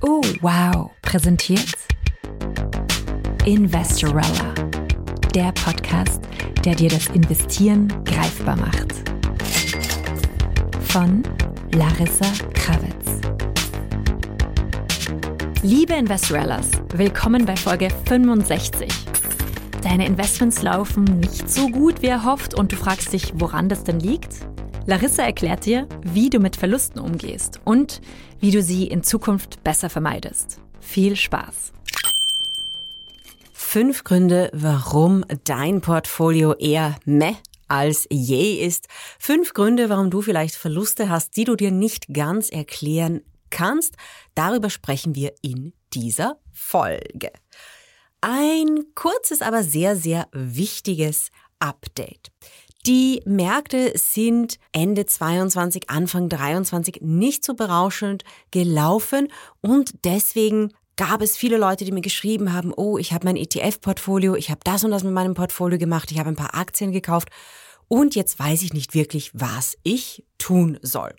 Oh, 0.00 0.20
wow, 0.40 0.90
präsentiert 1.02 1.76
Investorella, 3.44 4.54
der 5.32 5.52
Podcast, 5.52 6.20
der 6.64 6.74
dir 6.74 6.90
das 6.90 7.06
Investieren 7.08 7.86
greifbar 8.04 8.56
macht. 8.56 8.94
Von 10.88 11.22
Larissa 11.72 12.32
Krawitz. 12.54 13.20
Liebe 15.62 15.94
Investorellas, 15.94 16.70
willkommen 16.94 17.46
bei 17.46 17.54
Folge 17.54 17.90
65. 18.06 18.88
Deine 19.82 20.04
Investments 20.04 20.62
laufen 20.62 21.04
nicht 21.04 21.48
so 21.48 21.68
gut 21.68 22.02
wie 22.02 22.08
erhofft 22.08 22.54
und 22.54 22.72
du 22.72 22.76
fragst 22.76 23.12
dich, 23.12 23.34
woran 23.36 23.68
das 23.68 23.84
denn 23.84 24.00
liegt? 24.00 24.48
Larissa 24.88 25.22
erklärt 25.22 25.66
dir, 25.66 25.86
wie 26.00 26.30
du 26.30 26.38
mit 26.38 26.56
Verlusten 26.56 26.98
umgehst 26.98 27.60
und 27.66 28.00
wie 28.40 28.50
du 28.50 28.62
sie 28.62 28.86
in 28.86 29.02
Zukunft 29.02 29.62
besser 29.62 29.90
vermeidest. 29.90 30.62
Viel 30.80 31.14
Spaß! 31.14 31.74
Fünf 33.52 34.02
Gründe, 34.02 34.48
warum 34.54 35.26
dein 35.44 35.82
Portfolio 35.82 36.54
eher 36.54 36.96
meh 37.04 37.34
als 37.68 38.06
je 38.10 38.64
ist. 38.64 38.86
Fünf 39.18 39.52
Gründe, 39.52 39.90
warum 39.90 40.08
du 40.08 40.22
vielleicht 40.22 40.54
Verluste 40.54 41.10
hast, 41.10 41.36
die 41.36 41.44
du 41.44 41.54
dir 41.54 41.70
nicht 41.70 42.06
ganz 42.14 42.48
erklären 42.48 43.20
kannst. 43.50 43.94
Darüber 44.34 44.70
sprechen 44.70 45.14
wir 45.14 45.34
in 45.42 45.74
dieser 45.92 46.38
Folge. 46.50 47.30
Ein 48.22 48.86
kurzes, 48.94 49.42
aber 49.42 49.64
sehr, 49.64 49.96
sehr 49.96 50.28
wichtiges 50.32 51.30
Update. 51.58 52.30
Die 52.88 53.20
Märkte 53.26 53.92
sind 53.96 54.58
Ende 54.72 55.04
22, 55.04 55.90
Anfang 55.90 56.30
23 56.30 57.02
nicht 57.02 57.44
so 57.44 57.52
berauschend 57.52 58.24
gelaufen 58.50 59.28
und 59.60 59.92
deswegen 60.04 60.72
gab 60.96 61.20
es 61.20 61.36
viele 61.36 61.58
Leute, 61.58 61.84
die 61.84 61.92
mir 61.92 62.00
geschrieben 62.00 62.54
haben, 62.54 62.72
oh, 62.74 62.96
ich 62.96 63.12
habe 63.12 63.26
mein 63.26 63.36
ETF-Portfolio, 63.36 64.36
ich 64.36 64.48
habe 64.48 64.60
das 64.64 64.84
und 64.84 64.90
das 64.90 65.04
mit 65.04 65.12
meinem 65.12 65.34
Portfolio 65.34 65.78
gemacht, 65.78 66.10
ich 66.10 66.18
habe 66.18 66.30
ein 66.30 66.36
paar 66.36 66.54
Aktien 66.54 66.90
gekauft 66.90 67.28
und 67.88 68.14
jetzt 68.14 68.38
weiß 68.38 68.62
ich 68.62 68.72
nicht 68.72 68.94
wirklich, 68.94 69.32
was 69.34 69.76
ich 69.82 70.24
tun 70.38 70.78
soll. 70.80 71.14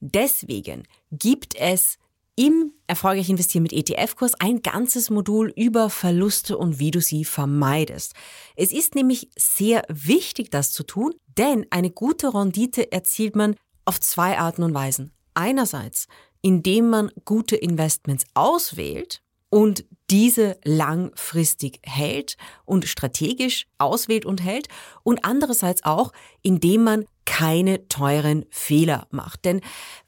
Deswegen 0.00 0.84
gibt 1.10 1.54
es 1.56 1.98
im 2.36 2.72
Erfolgreich 2.86 3.28
investieren 3.28 3.62
mit 3.62 3.72
ETF-Kurs 3.72 4.34
ein 4.40 4.62
ganzes 4.62 5.10
Modul 5.10 5.52
über 5.56 5.90
Verluste 5.90 6.56
und 6.56 6.78
wie 6.78 6.90
du 6.90 7.00
sie 7.00 7.24
vermeidest. 7.24 8.14
Es 8.56 8.72
ist 8.72 8.94
nämlich 8.94 9.28
sehr 9.36 9.82
wichtig, 9.88 10.50
das 10.50 10.72
zu 10.72 10.82
tun, 10.82 11.14
denn 11.36 11.66
eine 11.70 11.90
gute 11.90 12.34
Rendite 12.34 12.90
erzielt 12.90 13.36
man 13.36 13.56
auf 13.84 14.00
zwei 14.00 14.38
Arten 14.38 14.62
und 14.62 14.74
Weisen. 14.74 15.12
Einerseits, 15.34 16.06
indem 16.40 16.90
man 16.90 17.10
gute 17.24 17.56
Investments 17.56 18.24
auswählt 18.34 19.22
und 19.50 19.84
diese 20.10 20.58
langfristig 20.64 21.80
hält 21.84 22.36
und 22.64 22.86
strategisch 22.86 23.66
auswählt 23.78 24.24
und 24.24 24.42
hält 24.42 24.68
und 25.02 25.24
andererseits 25.24 25.84
auch, 25.84 26.12
indem 26.42 26.84
man 26.84 27.04
keine 27.24 27.86
teuren 27.88 28.46
Fehler 28.50 29.06
macht. 29.10 29.44
Denn 29.44 29.60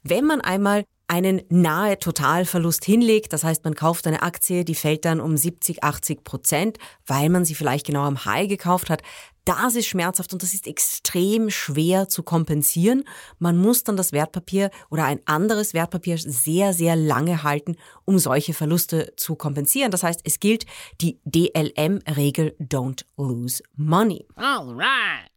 wenn 0.03 0.25
man 0.25 0.41
einmal 0.41 0.85
einen 1.07 1.41
nahe 1.49 1.99
Totalverlust 1.99 2.83
hinlegt. 2.85 3.33
Das 3.33 3.43
heißt, 3.43 3.63
man 3.63 3.75
kauft 3.75 4.07
eine 4.07 4.21
Aktie, 4.21 4.65
die 4.65 4.75
fällt 4.75 5.05
dann 5.05 5.19
um 5.19 5.37
70, 5.37 5.83
80 5.83 6.23
Prozent, 6.23 6.77
weil 7.05 7.29
man 7.29 7.45
sie 7.45 7.55
vielleicht 7.55 7.85
genau 7.85 8.03
am 8.03 8.25
High 8.25 8.47
gekauft 8.47 8.89
hat. 8.89 9.01
Das 9.45 9.75
ist 9.75 9.85
schmerzhaft 9.85 10.33
und 10.33 10.41
das 10.41 10.55
ist 10.55 10.65
extrem 10.65 11.51
schwer 11.51 12.09
zu 12.09 12.23
kompensieren. 12.23 13.03
Man 13.37 13.57
muss 13.57 13.83
dann 13.83 13.95
das 13.95 14.11
Wertpapier 14.11 14.71
oder 14.89 15.05
ein 15.05 15.19
anderes 15.25 15.75
Wertpapier 15.75 16.17
sehr, 16.17 16.73
sehr 16.73 16.95
lange 16.95 17.43
halten, 17.43 17.75
um 18.05 18.17
solche 18.17 18.55
Verluste 18.55 19.13
zu 19.17 19.35
kompensieren. 19.35 19.91
Das 19.91 20.01
heißt, 20.01 20.21
es 20.23 20.39
gilt 20.39 20.65
die 20.99 21.19
DLM-Regel 21.25 22.55
Don't 22.59 23.05
Lose 23.17 23.61
Money. 23.75 24.25
Alright. 24.35 25.29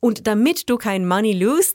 Und 0.00 0.28
damit 0.28 0.70
du 0.70 0.76
kein 0.76 1.08
Money 1.08 1.32
lose, 1.32 1.74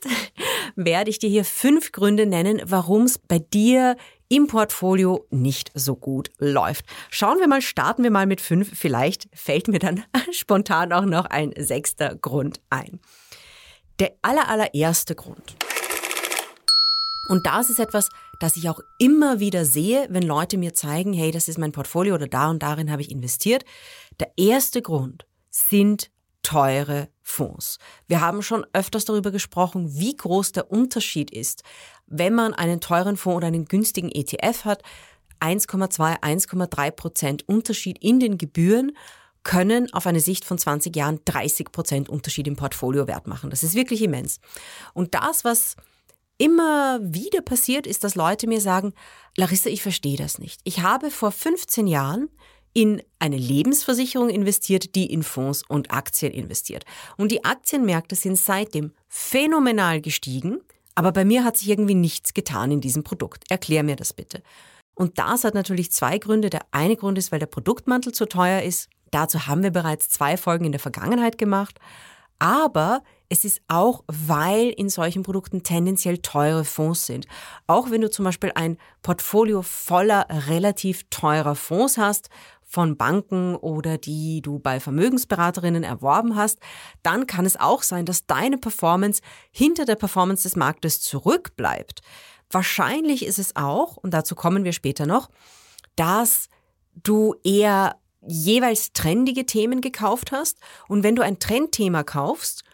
werde 0.76 1.10
ich 1.10 1.18
dir 1.18 1.28
hier 1.28 1.44
fünf 1.44 1.92
Gründe 1.92 2.26
nennen, 2.26 2.60
warum 2.64 3.02
es 3.02 3.18
bei 3.18 3.38
dir 3.38 3.96
im 4.28 4.46
Portfolio 4.46 5.26
nicht 5.30 5.70
so 5.74 5.96
gut 5.96 6.30
läuft. 6.38 6.86
Schauen 7.10 7.38
wir 7.38 7.48
mal, 7.48 7.62
starten 7.62 8.02
wir 8.02 8.10
mal 8.10 8.26
mit 8.26 8.40
fünf. 8.40 8.76
Vielleicht 8.76 9.28
fällt 9.32 9.68
mir 9.68 9.78
dann 9.78 10.04
spontan 10.32 10.92
auch 10.92 11.04
noch 11.04 11.26
ein 11.26 11.52
sechster 11.56 12.16
Grund 12.16 12.60
ein. 12.70 13.00
Der 14.00 14.12
aller, 14.22 14.48
allererste 14.48 15.14
Grund. 15.14 15.54
Und 17.28 17.46
das 17.46 17.70
ist 17.70 17.78
etwas, 17.78 18.08
das 18.40 18.56
ich 18.56 18.68
auch 18.68 18.80
immer 18.98 19.40
wieder 19.40 19.64
sehe, 19.64 20.06
wenn 20.10 20.22
Leute 20.22 20.58
mir 20.58 20.74
zeigen, 20.74 21.12
hey, 21.12 21.30
das 21.30 21.48
ist 21.48 21.58
mein 21.58 21.72
Portfolio 21.72 22.14
oder 22.14 22.26
da 22.26 22.50
und 22.50 22.62
darin 22.62 22.90
habe 22.90 23.02
ich 23.02 23.10
investiert. 23.10 23.64
Der 24.20 24.32
erste 24.36 24.82
Grund 24.82 25.26
sind 25.50 26.10
teure 26.44 27.08
Fonds. 27.22 27.78
Wir 28.06 28.20
haben 28.20 28.42
schon 28.42 28.64
öfters 28.72 29.04
darüber 29.04 29.32
gesprochen, 29.32 29.98
wie 29.98 30.16
groß 30.16 30.52
der 30.52 30.70
Unterschied 30.70 31.32
ist, 31.32 31.64
wenn 32.06 32.34
man 32.34 32.54
einen 32.54 32.80
teuren 32.80 33.16
Fonds 33.16 33.38
oder 33.38 33.48
einen 33.48 33.64
günstigen 33.64 34.10
ETF 34.10 34.64
hat. 34.64 34.82
1,2, 35.40 36.20
1,3 36.20 36.90
Prozent 36.92 37.48
Unterschied 37.48 37.98
in 38.00 38.20
den 38.20 38.38
Gebühren 38.38 38.92
können 39.42 39.92
auf 39.92 40.06
eine 40.06 40.20
Sicht 40.20 40.44
von 40.44 40.56
20 40.56 40.94
Jahren 40.96 41.20
30 41.24 41.70
Prozent 41.72 42.08
Unterschied 42.08 42.46
im 42.46 42.56
Portfoliowert 42.56 43.26
machen. 43.26 43.50
Das 43.50 43.62
ist 43.62 43.74
wirklich 43.74 44.02
immens. 44.02 44.40
Und 44.94 45.14
das, 45.14 45.44
was 45.44 45.76
immer 46.38 46.98
wieder 47.02 47.42
passiert, 47.42 47.86
ist, 47.86 48.04
dass 48.04 48.14
Leute 48.14 48.46
mir 48.46 48.60
sagen, 48.60 48.94
Larissa, 49.36 49.68
ich 49.68 49.82
verstehe 49.82 50.16
das 50.16 50.38
nicht. 50.38 50.60
Ich 50.64 50.80
habe 50.80 51.10
vor 51.10 51.30
15 51.30 51.86
Jahren 51.86 52.28
in 52.74 53.00
eine 53.20 53.36
Lebensversicherung 53.36 54.28
investiert, 54.28 54.94
die 54.94 55.06
in 55.06 55.22
Fonds 55.22 55.62
und 55.66 55.92
Aktien 55.92 56.32
investiert. 56.32 56.84
Und 57.16 57.30
die 57.32 57.44
Aktienmärkte 57.44 58.16
sind 58.16 58.36
seitdem 58.36 58.92
phänomenal 59.08 60.00
gestiegen, 60.00 60.60
aber 60.94 61.12
bei 61.12 61.24
mir 61.24 61.44
hat 61.44 61.56
sich 61.56 61.70
irgendwie 61.70 61.94
nichts 61.94 62.34
getan 62.34 62.70
in 62.70 62.80
diesem 62.80 63.04
Produkt. 63.04 63.44
Erklär 63.48 63.82
mir 63.82 63.96
das 63.96 64.12
bitte. 64.12 64.42
Und 64.94 65.18
das 65.18 65.44
hat 65.44 65.54
natürlich 65.54 65.90
zwei 65.90 66.18
Gründe. 66.18 66.50
Der 66.50 66.62
eine 66.70 66.96
Grund 66.96 67.18
ist, 67.18 67.32
weil 67.32 67.40
der 67.40 67.46
Produktmantel 67.46 68.12
zu 68.12 68.26
teuer 68.26 68.62
ist. 68.62 68.88
Dazu 69.10 69.46
haben 69.46 69.62
wir 69.62 69.70
bereits 69.70 70.08
zwei 70.08 70.36
Folgen 70.36 70.64
in 70.64 70.72
der 70.72 70.80
Vergangenheit 70.80 71.38
gemacht. 71.38 71.78
Aber 72.38 73.02
es 73.28 73.44
ist 73.44 73.60
auch, 73.68 74.04
weil 74.06 74.68
in 74.68 74.88
solchen 74.88 75.22
Produkten 75.22 75.62
tendenziell 75.62 76.18
teure 76.18 76.64
Fonds 76.64 77.06
sind. 77.06 77.26
Auch 77.66 77.90
wenn 77.90 78.00
du 78.00 78.10
zum 78.10 78.24
Beispiel 78.24 78.52
ein 78.54 78.76
Portfolio 79.02 79.62
voller 79.62 80.26
relativ 80.48 81.04
teurer 81.10 81.54
Fonds 81.54 81.98
hast, 81.98 82.28
von 82.74 82.96
Banken 82.96 83.54
oder 83.54 83.98
die 83.98 84.42
du 84.42 84.58
bei 84.58 84.80
Vermögensberaterinnen 84.80 85.84
erworben 85.84 86.34
hast, 86.34 86.58
dann 87.04 87.28
kann 87.28 87.46
es 87.46 87.58
auch 87.58 87.84
sein, 87.84 88.04
dass 88.04 88.26
deine 88.26 88.58
Performance 88.58 89.22
hinter 89.52 89.84
der 89.84 89.94
Performance 89.94 90.42
des 90.42 90.56
Marktes 90.56 91.00
zurückbleibt. 91.00 92.00
Wahrscheinlich 92.50 93.24
ist 93.24 93.38
es 93.38 93.54
auch, 93.54 93.96
und 93.96 94.12
dazu 94.12 94.34
kommen 94.34 94.64
wir 94.64 94.72
später 94.72 95.06
noch, 95.06 95.30
dass 95.94 96.48
du 96.94 97.36
eher 97.44 97.96
jeweils 98.26 98.92
trendige 98.92 99.46
Themen 99.46 99.80
gekauft 99.80 100.32
hast. 100.32 100.58
Und 100.88 101.04
wenn 101.04 101.14
du 101.14 101.22
ein 101.22 101.38
Trendthema 101.38 102.02
kaufst 102.02 102.64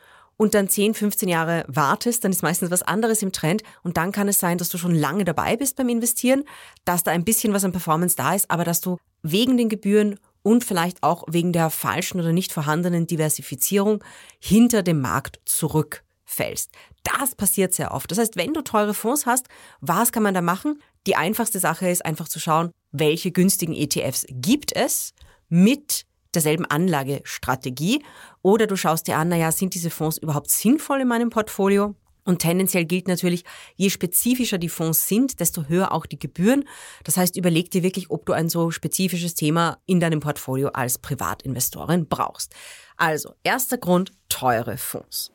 und 0.40 0.54
dann 0.54 0.70
10, 0.70 0.94
15 0.94 1.28
Jahre 1.28 1.66
wartest, 1.68 2.24
dann 2.24 2.32
ist 2.32 2.42
meistens 2.42 2.70
was 2.70 2.80
anderes 2.80 3.20
im 3.20 3.30
Trend 3.30 3.62
und 3.82 3.98
dann 3.98 4.10
kann 4.10 4.26
es 4.26 4.40
sein, 4.40 4.56
dass 4.56 4.70
du 4.70 4.78
schon 4.78 4.94
lange 4.94 5.24
dabei 5.24 5.54
bist 5.54 5.76
beim 5.76 5.90
Investieren, 5.90 6.44
dass 6.86 7.02
da 7.02 7.10
ein 7.10 7.26
bisschen 7.26 7.52
was 7.52 7.62
an 7.62 7.72
Performance 7.72 8.16
da 8.16 8.34
ist, 8.34 8.50
aber 8.50 8.64
dass 8.64 8.80
du 8.80 8.96
wegen 9.22 9.58
den 9.58 9.68
Gebühren 9.68 10.18
und 10.42 10.64
vielleicht 10.64 11.02
auch 11.02 11.24
wegen 11.28 11.52
der 11.52 11.68
falschen 11.68 12.20
oder 12.20 12.32
nicht 12.32 12.52
vorhandenen 12.52 13.06
Diversifizierung 13.06 14.02
hinter 14.38 14.82
dem 14.82 15.02
Markt 15.02 15.40
zurückfällst. 15.44 16.70
Das 17.02 17.34
passiert 17.34 17.74
sehr 17.74 17.92
oft. 17.92 18.10
Das 18.10 18.16
heißt, 18.16 18.36
wenn 18.36 18.54
du 18.54 18.62
teure 18.62 18.94
Fonds 18.94 19.26
hast, 19.26 19.46
was 19.82 20.10
kann 20.10 20.22
man 20.22 20.32
da 20.32 20.40
machen? 20.40 20.80
Die 21.06 21.16
einfachste 21.16 21.58
Sache 21.58 21.90
ist 21.90 22.06
einfach 22.06 22.28
zu 22.28 22.40
schauen, 22.40 22.70
welche 22.92 23.30
günstigen 23.30 23.74
ETFs 23.74 24.24
gibt 24.30 24.74
es 24.74 25.12
mit 25.50 26.06
derselben 26.34 26.66
Anlagestrategie. 26.66 28.02
Oder 28.42 28.66
du 28.66 28.76
schaust 28.76 29.06
dir 29.06 29.16
an, 29.16 29.28
naja, 29.28 29.52
sind 29.52 29.74
diese 29.74 29.90
Fonds 29.90 30.18
überhaupt 30.18 30.50
sinnvoll 30.50 31.00
in 31.00 31.08
meinem 31.08 31.30
Portfolio? 31.30 31.94
Und 32.24 32.40
tendenziell 32.40 32.84
gilt 32.84 33.08
natürlich, 33.08 33.44
je 33.76 33.90
spezifischer 33.90 34.58
die 34.58 34.68
Fonds 34.68 35.08
sind, 35.08 35.40
desto 35.40 35.64
höher 35.64 35.92
auch 35.92 36.06
die 36.06 36.18
Gebühren. 36.18 36.64
Das 37.04 37.16
heißt, 37.16 37.36
überleg 37.36 37.70
dir 37.70 37.82
wirklich, 37.82 38.10
ob 38.10 38.26
du 38.26 38.32
ein 38.32 38.48
so 38.48 38.70
spezifisches 38.70 39.34
Thema 39.34 39.78
in 39.86 40.00
deinem 40.00 40.20
Portfolio 40.20 40.68
als 40.68 40.98
Privatinvestorin 40.98 42.06
brauchst. 42.08 42.54
Also, 42.96 43.34
erster 43.42 43.78
Grund, 43.78 44.12
teure 44.28 44.76
Fonds. 44.76 45.32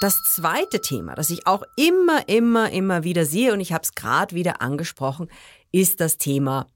Das 0.00 0.16
zweite 0.34 0.80
Thema, 0.80 1.14
das 1.14 1.30
ich 1.30 1.46
auch 1.46 1.62
immer, 1.76 2.28
immer, 2.28 2.70
immer 2.70 3.04
wieder 3.04 3.24
sehe, 3.24 3.52
und 3.52 3.60
ich 3.60 3.72
habe 3.72 3.82
es 3.82 3.94
gerade 3.94 4.34
wieder 4.34 4.60
angesprochen, 4.60 5.28
ist 5.72 6.00
das 6.00 6.18
Thema 6.18 6.66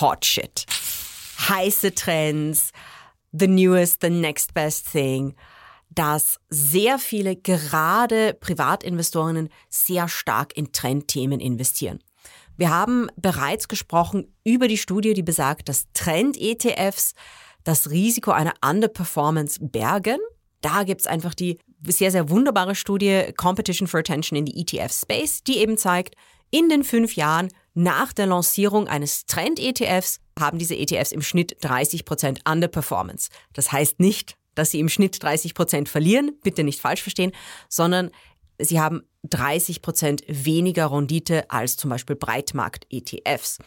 Hot 0.00 0.24
Shit 0.24 0.66
heiße 1.38 1.94
Trends, 1.94 2.72
the 3.32 3.48
newest, 3.48 4.00
the 4.00 4.10
next 4.10 4.54
best 4.54 4.90
thing. 4.90 5.34
dass 5.94 6.40
sehr 6.48 6.98
viele 6.98 7.36
gerade 7.36 8.34
Privatinvestorinnen 8.34 9.50
sehr 9.68 10.08
stark 10.08 10.56
in 10.56 10.72
Trendthemen 10.72 11.40
investieren. 11.40 11.98
Wir 12.56 12.70
haben 12.70 13.08
bereits 13.16 13.68
gesprochen 13.68 14.32
über 14.44 14.68
die 14.68 14.78
Studie, 14.78 15.14
die 15.14 15.22
besagt, 15.22 15.68
dass 15.68 15.86
Trend-ETFs 15.94 17.14
das 17.64 17.90
Risiko 17.90 18.30
einer 18.30 18.54
Underperformance 18.64 19.58
bergen. 19.60 20.18
Da 20.60 20.84
gibt's 20.84 21.06
einfach 21.06 21.34
die 21.34 21.58
sehr, 21.86 22.10
sehr 22.10 22.30
wunderbare 22.30 22.74
Studie 22.74 23.32
Competition 23.36 23.88
for 23.88 24.00
Attention 24.00 24.38
in 24.38 24.46
the 24.46 24.60
ETF 24.60 24.92
Space, 24.92 25.42
die 25.42 25.58
eben 25.58 25.76
zeigt, 25.76 26.14
in 26.50 26.68
den 26.68 26.84
fünf 26.84 27.16
Jahren 27.16 27.48
nach 27.74 28.12
der 28.12 28.26
Lancierung 28.26 28.86
eines 28.86 29.24
Trend-ETFs 29.26 30.20
haben 30.38 30.58
diese 30.58 30.76
ETFs 30.76 31.12
im 31.12 31.22
Schnitt 31.22 31.58
30% 31.62 32.50
Underperformance. 32.50 33.28
Das 33.52 33.72
heißt 33.72 34.00
nicht, 34.00 34.36
dass 34.54 34.70
sie 34.70 34.80
im 34.80 34.88
Schnitt 34.88 35.16
30% 35.16 35.88
verlieren, 35.88 36.32
bitte 36.42 36.64
nicht 36.64 36.80
falsch 36.80 37.02
verstehen, 37.02 37.32
sondern 37.68 38.10
sie 38.58 38.80
haben 38.80 39.02
30% 39.28 40.22
weniger 40.26 40.90
Rendite 40.90 41.50
als 41.50 41.76
zum 41.76 41.90
Beispiel 41.90 42.16
Breitmarkt-ETFs. 42.16 43.58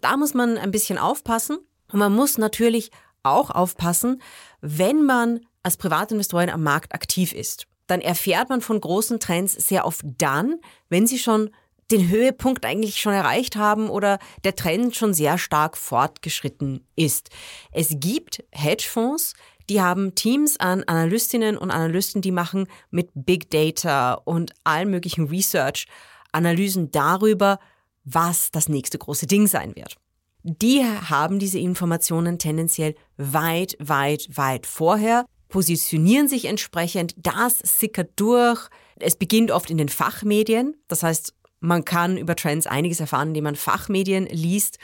Da 0.00 0.16
muss 0.16 0.34
man 0.34 0.58
ein 0.58 0.70
bisschen 0.70 0.98
aufpassen 0.98 1.58
und 1.92 1.98
man 1.98 2.12
muss 2.12 2.38
natürlich 2.38 2.90
auch 3.22 3.50
aufpassen, 3.50 4.20
wenn 4.60 5.04
man 5.04 5.40
als 5.62 5.76
Privatinvestorin 5.76 6.50
am 6.50 6.62
Markt 6.62 6.94
aktiv 6.94 7.32
ist. 7.32 7.66
Dann 7.86 8.00
erfährt 8.00 8.48
man 8.48 8.60
von 8.60 8.80
großen 8.80 9.20
Trends 9.20 9.52
sehr 9.52 9.86
oft 9.86 10.04
dann, 10.18 10.60
wenn 10.88 11.06
sie 11.06 11.18
schon 11.18 11.50
den 11.90 12.08
Höhepunkt 12.08 12.64
eigentlich 12.64 13.00
schon 13.00 13.12
erreicht 13.12 13.56
haben 13.56 13.88
oder 13.88 14.18
der 14.44 14.56
Trend 14.56 14.96
schon 14.96 15.14
sehr 15.14 15.38
stark 15.38 15.76
fortgeschritten 15.76 16.84
ist. 16.96 17.30
Es 17.70 17.94
gibt 18.00 18.44
Hedgefonds, 18.52 19.34
die 19.68 19.80
haben 19.80 20.14
Teams 20.14 20.58
an 20.58 20.84
Analystinnen 20.84 21.56
und 21.56 21.70
Analysten, 21.70 22.22
die 22.22 22.32
machen 22.32 22.66
mit 22.90 23.10
Big 23.14 23.50
Data 23.50 24.14
und 24.14 24.52
allen 24.64 24.90
möglichen 24.90 25.26
Research 25.28 25.86
Analysen 26.32 26.90
darüber, 26.90 27.58
was 28.04 28.50
das 28.50 28.68
nächste 28.68 28.98
große 28.98 29.26
Ding 29.26 29.46
sein 29.46 29.74
wird. 29.74 29.96
Die 30.42 30.84
haben 30.84 31.40
diese 31.40 31.58
Informationen 31.58 32.38
tendenziell 32.38 32.94
weit, 33.16 33.76
weit, 33.80 34.28
weit 34.30 34.66
vorher 34.66 35.24
positionieren 35.48 36.28
sich 36.28 36.44
entsprechend, 36.44 37.14
das 37.16 37.58
sickert 37.58 38.10
durch. 38.16 38.68
Es 38.98 39.16
beginnt 39.16 39.50
oft 39.50 39.70
in 39.70 39.78
den 39.78 39.88
Fachmedien, 39.88 40.76
das 40.88 41.02
heißt, 41.02 41.34
man 41.60 41.84
kann 41.84 42.16
über 42.16 42.36
Trends 42.36 42.66
einiges 42.66 43.00
erfahren, 43.00 43.28
indem 43.28 43.44
man 43.44 43.56
Fachmedien 43.56 44.26
liest. 44.26 44.78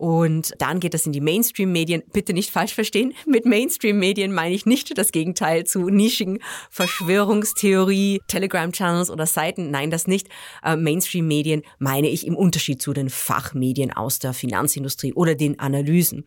Und 0.00 0.54
dann 0.56 0.80
geht 0.80 0.94
das 0.94 1.04
in 1.04 1.12
die 1.12 1.20
Mainstream-Medien. 1.20 2.02
Bitte 2.10 2.32
nicht 2.32 2.50
falsch 2.50 2.72
verstehen. 2.72 3.12
Mit 3.26 3.44
Mainstream-Medien 3.44 4.32
meine 4.32 4.54
ich 4.54 4.64
nicht 4.64 4.96
das 4.96 5.12
Gegenteil 5.12 5.64
zu 5.64 5.90
nischigen 5.90 6.38
Verschwörungstheorie, 6.70 8.22
Telegram-Channels 8.26 9.10
oder 9.10 9.26
Seiten. 9.26 9.70
Nein, 9.70 9.90
das 9.90 10.06
nicht. 10.06 10.28
Äh, 10.64 10.76
Mainstream-Medien 10.76 11.64
meine 11.78 12.08
ich 12.08 12.26
im 12.26 12.34
Unterschied 12.34 12.80
zu 12.80 12.94
den 12.94 13.10
Fachmedien 13.10 13.92
aus 13.92 14.18
der 14.18 14.32
Finanzindustrie 14.32 15.12
oder 15.12 15.34
den 15.34 15.58
Analysen. 15.58 16.24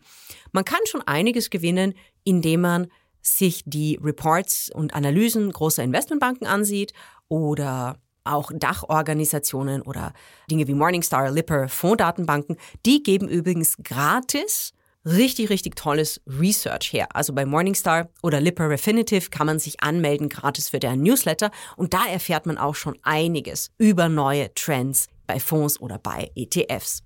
Man 0.52 0.64
kann 0.64 0.78
schon 0.86 1.02
einiges 1.02 1.50
gewinnen, 1.50 1.94
indem 2.22 2.60
man 2.60 2.86
sich 3.22 3.62
die 3.66 3.98
Reports 4.00 4.70
und 4.72 4.94
Analysen 4.94 5.50
großer 5.50 5.82
Investmentbanken 5.82 6.46
ansieht 6.46 6.92
oder 7.26 7.98
auch 8.24 8.50
Dachorganisationen 8.54 9.82
oder 9.82 10.12
Dinge 10.50 10.66
wie 10.66 10.74
Morningstar, 10.74 11.30
Lipper, 11.30 11.68
Fonddatenbanken, 11.68 12.56
die 12.84 13.02
geben 13.02 13.28
übrigens 13.28 13.76
gratis 13.82 14.72
richtig, 15.06 15.50
richtig 15.50 15.76
tolles 15.76 16.20
Research 16.26 16.92
her. 16.92 17.08
Also 17.14 17.32
bei 17.32 17.44
Morningstar 17.44 18.08
oder 18.22 18.40
Lipper 18.40 18.70
Refinitiv 18.70 19.30
kann 19.30 19.46
man 19.46 19.58
sich 19.58 19.82
anmelden 19.82 20.28
gratis 20.28 20.70
für 20.70 20.80
deren 20.80 21.02
Newsletter 21.02 21.50
und 21.76 21.94
da 21.94 22.06
erfährt 22.06 22.46
man 22.46 22.58
auch 22.58 22.74
schon 22.74 22.98
einiges 23.02 23.70
über 23.78 24.08
neue 24.08 24.52
Trends 24.54 25.08
bei 25.26 25.38
Fonds 25.40 25.80
oder 25.80 25.98
bei 25.98 26.30
ETFs. 26.34 27.02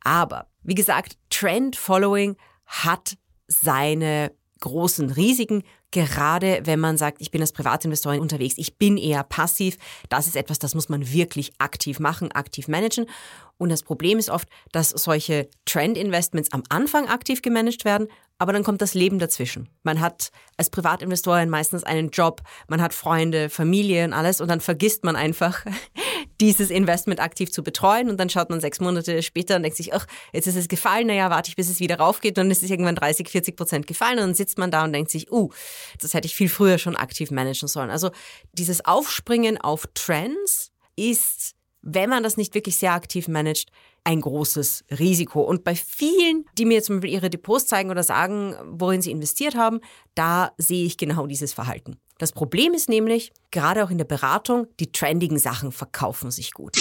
Aber 0.00 0.46
wie 0.62 0.74
gesagt, 0.74 1.16
Trend 1.30 1.76
Following 1.76 2.36
hat 2.66 3.16
seine 3.48 4.32
großen 4.60 5.10
Risiken, 5.10 5.62
gerade 5.94 6.60
wenn 6.64 6.80
man 6.80 6.96
sagt, 6.96 7.18
ich 7.20 7.30
bin 7.30 7.40
als 7.40 7.52
Privatinvestorin 7.52 8.20
unterwegs, 8.20 8.56
ich 8.58 8.76
bin 8.76 8.96
eher 8.96 9.22
passiv. 9.22 9.78
Das 10.08 10.26
ist 10.26 10.36
etwas, 10.36 10.58
das 10.58 10.74
muss 10.74 10.88
man 10.88 11.12
wirklich 11.12 11.52
aktiv 11.58 12.00
machen, 12.00 12.32
aktiv 12.32 12.66
managen. 12.68 13.06
Und 13.56 13.68
das 13.68 13.84
Problem 13.84 14.18
ist 14.18 14.28
oft, 14.28 14.48
dass 14.72 14.90
solche 14.90 15.48
Trend-Investments 15.64 16.52
am 16.52 16.64
Anfang 16.68 17.08
aktiv 17.08 17.40
gemanagt 17.40 17.84
werden, 17.84 18.08
aber 18.38 18.52
dann 18.52 18.64
kommt 18.64 18.82
das 18.82 18.94
Leben 18.94 19.20
dazwischen. 19.20 19.68
Man 19.84 20.00
hat 20.00 20.32
als 20.56 20.68
Privatinvestorin 20.70 21.48
meistens 21.48 21.84
einen 21.84 22.10
Job, 22.10 22.42
man 22.66 22.82
hat 22.82 22.92
Freunde, 22.92 23.48
Familie 23.48 24.04
und 24.04 24.12
alles 24.12 24.40
und 24.40 24.48
dann 24.48 24.60
vergisst 24.60 25.04
man 25.04 25.14
einfach, 25.14 25.64
dieses 26.40 26.70
Investment 26.70 27.20
aktiv 27.20 27.50
zu 27.50 27.62
betreuen 27.62 28.10
und 28.10 28.18
dann 28.18 28.28
schaut 28.28 28.50
man 28.50 28.60
sechs 28.60 28.80
Monate 28.80 29.22
später 29.22 29.56
und 29.56 29.62
denkt 29.62 29.76
sich, 29.76 29.94
ach, 29.94 30.06
jetzt 30.32 30.46
ist 30.46 30.56
es 30.56 30.68
gefallen, 30.68 31.06
naja, 31.06 31.30
warte 31.30 31.48
ich, 31.48 31.56
bis 31.56 31.68
es 31.68 31.80
wieder 31.80 31.98
raufgeht 31.98 32.32
und 32.32 32.44
dann 32.44 32.50
ist 32.50 32.62
es 32.62 32.70
irgendwann 32.70 32.96
30, 32.96 33.28
40 33.28 33.56
Prozent 33.56 33.86
gefallen 33.86 34.18
und 34.18 34.24
dann 34.24 34.34
sitzt 34.34 34.58
man 34.58 34.70
da 34.70 34.84
und 34.84 34.92
denkt 34.92 35.10
sich, 35.10 35.30
uh, 35.30 35.50
das 36.00 36.14
hätte 36.14 36.26
ich 36.26 36.34
viel 36.34 36.48
früher 36.48 36.78
schon 36.78 36.96
aktiv 36.96 37.30
managen 37.30 37.68
sollen. 37.68 37.90
Also 37.90 38.10
dieses 38.52 38.84
Aufspringen 38.84 39.60
auf 39.60 39.86
Trends 39.94 40.72
ist, 40.96 41.54
wenn 41.82 42.10
man 42.10 42.22
das 42.22 42.36
nicht 42.36 42.54
wirklich 42.54 42.76
sehr 42.76 42.92
aktiv 42.92 43.28
managt, 43.28 43.70
ein 44.04 44.20
großes 44.20 44.84
Risiko. 44.98 45.40
Und 45.42 45.64
bei 45.64 45.74
vielen, 45.74 46.44
die 46.58 46.66
mir 46.66 46.82
zum 46.82 46.96
Beispiel 46.96 47.14
ihre 47.14 47.30
Depots 47.30 47.66
zeigen 47.66 47.90
oder 47.90 48.02
sagen, 48.02 48.54
worin 48.64 49.02
sie 49.02 49.10
investiert 49.10 49.54
haben, 49.54 49.80
da 50.14 50.52
sehe 50.58 50.84
ich 50.84 50.96
genau 50.96 51.26
dieses 51.26 51.52
Verhalten. 51.52 51.98
Das 52.18 52.32
Problem 52.32 52.74
ist 52.74 52.88
nämlich, 52.88 53.32
gerade 53.50 53.84
auch 53.84 53.90
in 53.90 53.98
der 53.98 54.04
Beratung, 54.04 54.66
die 54.78 54.92
trendigen 54.92 55.38
Sachen 55.38 55.72
verkaufen 55.72 56.30
sich 56.30 56.52
gut. 56.52 56.76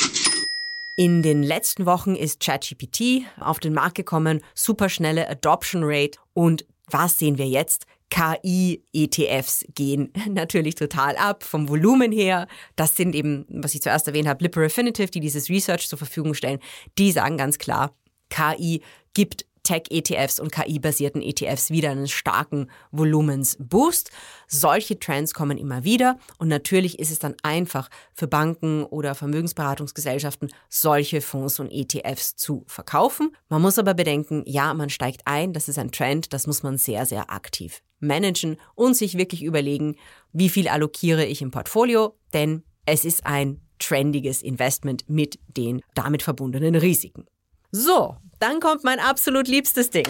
In 0.95 1.23
den 1.23 1.41
letzten 1.41 1.87
Wochen 1.87 2.15
ist 2.15 2.39
ChatGPT 2.39 3.23
auf 3.39 3.59
den 3.59 3.73
Markt 3.73 3.95
gekommen, 3.95 4.41
superschnelle 4.53 5.27
Adoption 5.27 5.81
Rate 5.83 6.19
und 6.33 6.65
was 6.89 7.17
sehen 7.17 7.39
wir 7.39 7.47
jetzt? 7.47 7.87
KI-ETFs 8.11 9.65
gehen 9.73 10.13
natürlich 10.29 10.75
total 10.75 11.15
ab 11.15 11.43
vom 11.43 11.67
Volumen 11.67 12.11
her. 12.11 12.47
Das 12.75 12.95
sind 12.95 13.15
eben, 13.15 13.45
was 13.49 13.73
ich 13.73 13.81
zuerst 13.81 14.07
erwähnt 14.07 14.27
habe, 14.27 14.43
Lipper 14.43 14.61
Affinitive, 14.61 15.09
die 15.09 15.19
dieses 15.19 15.49
Research 15.49 15.89
zur 15.89 15.97
Verfügung 15.97 16.35
stellen. 16.35 16.59
Die 16.99 17.11
sagen 17.11 17.37
ganz 17.37 17.57
klar, 17.57 17.95
KI 18.29 18.83
gibt 19.15 19.47
Tech-ETFs 19.63 20.39
und 20.39 20.51
KI-basierten 20.51 21.21
ETFs 21.21 21.71
wieder 21.71 21.91
einen 21.91 22.07
starken 22.07 22.69
Volumensboost. 22.91 24.11
Solche 24.47 24.99
Trends 24.99 25.33
kommen 25.33 25.57
immer 25.57 25.83
wieder 25.83 26.17
und 26.37 26.49
natürlich 26.49 26.99
ist 26.99 27.11
es 27.11 27.19
dann 27.19 27.35
einfach 27.43 27.89
für 28.13 28.27
Banken 28.27 28.83
oder 28.83 29.15
Vermögensberatungsgesellschaften, 29.15 30.49
solche 30.69 31.21
Fonds 31.21 31.59
und 31.59 31.71
ETFs 31.71 32.35
zu 32.35 32.63
verkaufen. 32.67 33.35
Man 33.49 33.61
muss 33.61 33.79
aber 33.79 33.93
bedenken, 33.93 34.43
ja, 34.45 34.73
man 34.73 34.89
steigt 34.89 35.21
ein, 35.25 35.53
das 35.53 35.67
ist 35.67 35.79
ein 35.79 35.91
Trend, 35.91 36.33
das 36.33 36.47
muss 36.47 36.63
man 36.63 36.77
sehr, 36.77 37.05
sehr 37.05 37.31
aktiv 37.31 37.81
managen 37.99 38.57
und 38.75 38.95
sich 38.95 39.17
wirklich 39.17 39.43
überlegen, 39.43 39.95
wie 40.33 40.49
viel 40.49 40.67
allokiere 40.67 41.25
ich 41.25 41.41
im 41.41 41.51
Portfolio, 41.51 42.15
denn 42.33 42.63
es 42.85 43.05
ist 43.05 43.25
ein 43.25 43.61
trendiges 43.79 44.41
Investment 44.41 45.09
mit 45.09 45.39
den 45.47 45.81
damit 45.93 46.21
verbundenen 46.21 46.75
Risiken. 46.75 47.25
So, 47.71 48.17
dann 48.43 48.59
kommt 48.59 48.83
mein 48.83 48.99
absolut 48.99 49.47
liebstes 49.47 49.89
Ding. 49.89 50.05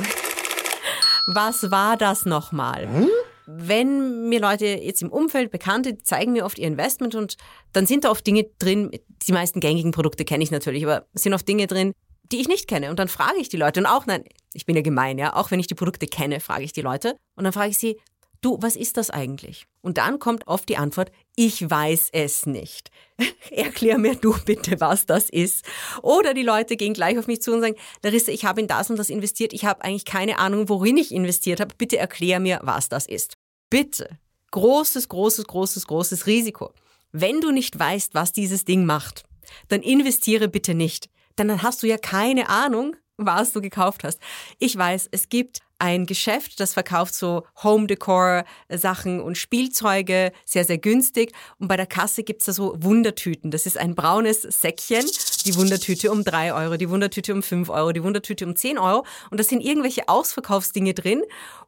Was 1.28 1.70
war 1.70 1.98
das 1.98 2.26
nochmal? 2.26 2.88
Hm? 2.92 3.10
Wenn 3.46 4.28
mir 4.28 4.40
Leute 4.40 4.66
jetzt 4.66 5.04
im 5.04 5.12
Umfeld, 5.12 5.52
Bekannte, 5.52 6.00
zeigen 6.00 6.34
mir 6.34 6.44
oft 6.44 6.58
ihr 6.58 6.66
Investment 6.66 7.14
und 7.14 7.38
dann 7.74 7.86
sind 7.86 8.06
da 8.06 8.10
oft 8.10 8.26
Dinge 8.26 8.46
drin, 8.58 8.90
die 9.28 9.34
meisten 9.34 9.60
gängigen 9.60 9.92
Produkte 9.92 10.26
kenne 10.26 10.44
ich 10.44 10.50
natürlich, 10.50 10.84
aber 10.84 11.06
es 11.14 11.22
sind 11.22 11.36
oft 11.36 11.48
Dinge 11.48 11.68
drin, 11.68 11.94
die 12.32 12.42
ich 12.42 12.48
nicht 12.48 12.68
kenne. 12.68 12.90
Und 12.90 12.98
dann 12.98 13.08
frage 13.08 13.38
ich 13.38 13.50
die 13.50 13.58
Leute 13.58 13.82
und 13.82 13.86
auch, 13.86 14.08
nein, 14.08 14.24
ich 14.54 14.66
bin 14.66 14.76
ja 14.76 14.82
gemein, 14.82 15.20
ja, 15.20 15.36
auch 15.36 15.52
wenn 15.52 15.60
ich 15.60 15.68
die 15.68 15.76
Produkte 15.76 16.08
kenne, 16.08 16.40
frage 16.40 16.64
ich 16.64 16.74
die 16.74 16.82
Leute 16.82 17.16
und 17.36 17.44
dann 17.44 17.54
frage 17.54 17.70
ich 17.70 17.78
sie, 17.78 18.00
du, 18.42 18.58
was 18.62 18.76
ist 18.76 18.98
das 18.98 19.12
eigentlich? 19.12 19.68
Und 19.82 20.00
dann 20.00 20.18
kommt 20.18 20.48
oft 20.48 20.68
die 20.70 20.78
Antwort, 20.78 21.12
ich 21.36 21.70
weiß 21.70 22.10
es 22.12 22.46
nicht. 22.46 22.92
Erklär 23.52 23.98
mir 23.98 24.16
du 24.16 24.36
bitte, 24.46 24.80
was 24.80 25.06
das 25.06 25.30
ist. 25.30 25.66
Oder 26.02 26.34
die 26.34 26.44
Leute 26.44 26.76
gehen 26.76 26.94
gleich 26.94 27.18
auf 27.18 27.28
mich 27.28 27.42
zu 27.42 27.54
und 27.54 27.62
sagen, 27.62 27.76
Larissa, 28.04 28.32
ich 28.32 28.46
habe 28.46 28.62
in 28.62 28.68
das 28.68 28.90
und 28.90 28.98
das 28.98 29.10
investiert, 29.10 29.54
ich 29.54 29.66
habe 29.66 29.84
eigentlich 29.84 30.06
keine 30.06 30.40
Ahnung, 30.40 30.70
worin 30.70 30.98
ich 30.98 31.12
investiert 31.12 31.60
habe, 31.60 31.74
bitte 31.78 31.98
erklär 31.98 32.40
mir, 32.40 32.60
was 32.64 32.90
das 32.90 33.06
ist. 33.06 33.36
Bitte. 33.70 34.20
Großes, 34.52 35.10
großes, 35.10 35.46
großes, 35.46 35.88
großes 35.88 36.28
Risiko. 36.28 36.72
Wenn 37.12 37.42
du 37.42 37.52
nicht 37.52 37.78
weißt, 37.78 38.14
was 38.14 38.34
dieses 38.34 38.66
Ding 38.66 38.86
macht, 38.86 39.24
dann 39.68 39.82
investiere 39.82 40.48
bitte 40.48 40.74
nicht. 40.74 41.10
Denn 41.38 41.48
dann 41.48 41.64
hast 41.64 41.82
du 41.82 41.88
ja 41.88 41.98
keine 41.98 42.50
Ahnung, 42.50 42.96
was 43.26 43.52
du 43.52 43.62
gekauft 43.62 44.04
hast. 44.04 44.20
Ich 44.60 44.78
weiß, 44.78 45.10
es 45.12 45.30
gibt 45.30 45.62
ein 45.80 46.06
Geschäft, 46.06 46.62
das 46.62 46.74
verkauft 46.74 47.14
so 47.14 47.44
Home 47.62 47.88
Decor 47.88 48.46
Sachen 48.70 49.20
und 49.20 49.38
Spielzeuge 49.38 50.32
sehr, 50.46 50.64
sehr 50.64 50.78
günstig. 50.78 51.34
Und 51.60 51.68
bei 51.68 51.76
der 51.76 51.88
Kasse 51.88 52.24
gibt's 52.24 52.46
da 52.46 52.54
so 52.54 52.76
Wundertüten. 52.78 53.52
Das 53.52 53.66
ist 53.66 53.78
ein 53.78 53.94
braunes 53.94 54.44
Säckchen. 54.44 55.06
Die 55.46 55.56
Wundertüte 55.56 56.10
um 56.10 56.24
drei 56.24 56.54
Euro, 56.54 56.78
die 56.78 56.90
Wundertüte 56.90 57.34
um 57.34 57.44
fünf 57.44 57.70
Euro, 57.70 57.92
die 57.92 58.02
Wundertüte 58.02 58.46
um 58.46 58.56
zehn 58.56 58.78
Euro. 58.78 59.06
Und 59.30 59.40
da 59.40 59.44
sind 59.44 59.60
irgendwelche 59.60 60.08
Ausverkaufsdinge 60.08 60.94
drin. 60.94 61.22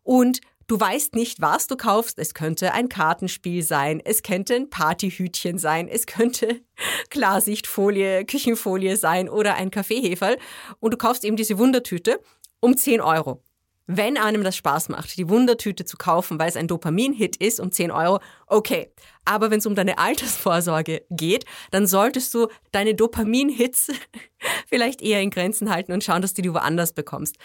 Und 0.04 0.40
Du 0.68 0.80
weißt 0.80 1.14
nicht, 1.14 1.42
was 1.42 1.68
du 1.68 1.78
kaufst. 1.78 2.18
Es 2.18 2.34
könnte 2.34 2.74
ein 2.74 2.90
Kartenspiel 2.90 3.62
sein, 3.62 4.02
es 4.04 4.24
könnte 4.24 4.56
ein 4.56 4.70
Partyhütchen 4.72 5.60
sein, 5.60 5.88
es 5.88 6.08
könnte 6.08 6.62
Klarsichtfolie, 7.12 8.26
Küchenfolie 8.26 8.98
sein 8.98 9.30
oder 9.30 9.56
ein 9.56 9.70
Kaffeeheferl. 9.70 10.38
Und 10.80 10.92
du 10.92 10.98
kaufst 10.98 11.24
eben 11.24 11.36
diese 11.36 11.60
Wundertüte 11.60 12.20
um 12.62 12.76
10 12.76 13.00
Euro. 13.02 13.45
Wenn 13.88 14.18
einem 14.18 14.44
das 14.44 14.56
Spaß 14.56 14.90
macht, 14.90 15.16
die 15.16 15.30
Wundertüte 15.30 15.86
zu 15.86 15.98
kaufen, 15.98 16.40
weil 16.40 16.50
es 16.50 16.56
ein 16.56 16.68
Dopamin-Hit 16.68 17.36
ist 17.36 17.60
um 17.60 17.72
10 17.72 17.92
Euro, 17.92 18.20
okay. 18.48 18.92
Aber 19.26 19.52
wenn 19.52 19.60
es 19.60 19.66
um 19.66 19.76
deine 19.76 19.98
Altersvorsorge 20.00 21.04
geht, 21.12 21.46
dann 21.72 21.86
solltest 21.86 22.34
du 22.34 22.48
deine 22.72 22.96
Dopamin-Hits 22.96 23.92
vielleicht 24.68 25.02
eher 25.02 25.22
in 25.22 25.30
Grenzen 25.30 25.70
halten 25.70 25.92
und 25.92 26.04
schauen, 26.04 26.22
dass 26.22 26.34
du 26.34 26.42
die 26.42 26.54
woanders 26.54 26.94
bekommst. 26.94 27.38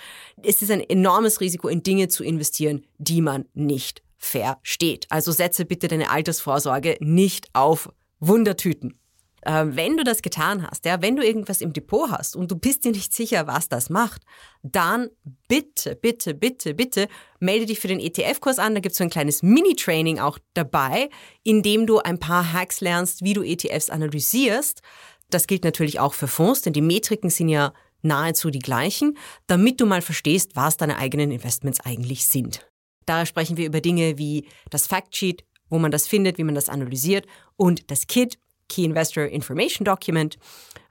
Es 0.42 0.62
ist 0.62 0.70
ein 0.70 0.80
enormes 0.80 1.40
Risiko, 1.40 1.68
in 1.68 1.82
Dinge 1.82 2.08
zu 2.08 2.24
investieren, 2.24 2.86
die 2.98 3.20
man 3.20 3.44
nicht 3.52 4.02
versteht. 4.16 5.06
Also 5.10 5.32
setze 5.32 5.64
bitte 5.66 5.88
deine 5.88 6.10
Altersvorsorge 6.10 6.96
nicht 7.00 7.48
auf 7.54 7.90
Wundertüten. 8.18 8.98
Ähm, 9.46 9.74
wenn 9.74 9.96
du 9.96 10.04
das 10.04 10.22
getan 10.22 10.66
hast, 10.66 10.84
ja, 10.84 11.00
wenn 11.00 11.16
du 11.16 11.24
irgendwas 11.24 11.60
im 11.60 11.72
Depot 11.72 12.10
hast 12.10 12.36
und 12.36 12.50
du 12.50 12.56
bist 12.56 12.84
dir 12.84 12.92
nicht 12.92 13.12
sicher, 13.12 13.46
was 13.46 13.68
das 13.68 13.88
macht, 13.88 14.22
dann 14.62 15.08
bitte, 15.48 15.96
bitte, 15.96 16.34
bitte, 16.34 16.74
bitte 16.74 17.08
melde 17.38 17.66
dich 17.66 17.80
für 17.80 17.88
den 17.88 18.00
ETF-Kurs 18.00 18.58
an. 18.58 18.74
Da 18.74 18.80
gibt 18.80 18.92
es 18.92 18.98
so 18.98 19.04
ein 19.04 19.10
kleines 19.10 19.42
Mini-Training 19.42 20.18
auch 20.18 20.38
dabei, 20.54 21.08
in 21.42 21.62
dem 21.62 21.86
du 21.86 21.98
ein 21.98 22.18
paar 22.18 22.52
Hacks 22.52 22.80
lernst, 22.80 23.24
wie 23.24 23.32
du 23.32 23.42
ETFs 23.42 23.88
analysierst. 23.88 24.82
Das 25.30 25.46
gilt 25.46 25.64
natürlich 25.64 26.00
auch 26.00 26.14
für 26.14 26.28
Fonds, 26.28 26.62
denn 26.62 26.72
die 26.72 26.82
Metriken 26.82 27.30
sind 27.30 27.48
ja 27.48 27.72
nahezu 28.02 28.50
die 28.50 28.58
gleichen, 28.58 29.16
damit 29.46 29.80
du 29.80 29.86
mal 29.86 30.02
verstehst, 30.02 30.56
was 30.56 30.76
deine 30.76 30.98
eigenen 30.98 31.30
Investments 31.30 31.80
eigentlich 31.80 32.26
sind. 32.26 32.66
Da 33.06 33.26
sprechen 33.26 33.56
wir 33.56 33.66
über 33.66 33.80
Dinge 33.80 34.18
wie 34.18 34.46
das 34.70 34.86
Factsheet, 34.86 35.44
wo 35.68 35.78
man 35.78 35.90
das 35.90 36.06
findet, 36.06 36.38
wie 36.38 36.44
man 36.44 36.54
das 36.54 36.68
analysiert 36.68 37.26
und 37.56 37.90
das 37.90 38.06
Kit, 38.06 38.38
Key 38.70 38.84
Investor 38.84 39.24
Information 39.24 39.84
Document. 39.84 40.38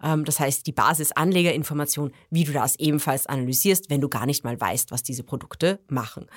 Ähm, 0.03 0.25
das 0.25 0.39
heißt, 0.39 0.67
die 0.67 0.71
Basis-Anlegerinformation, 0.71 2.11
wie 2.29 2.43
du 2.43 2.51
das 2.51 2.75
ebenfalls 2.77 3.25
analysierst, 3.25 3.89
wenn 3.89 4.01
du 4.01 4.09
gar 4.09 4.27
nicht 4.27 4.43
mal 4.43 4.59
weißt, 4.59 4.91
was 4.91 5.01
diese 5.01 5.23
Produkte 5.23 5.79
machen. 5.87 6.27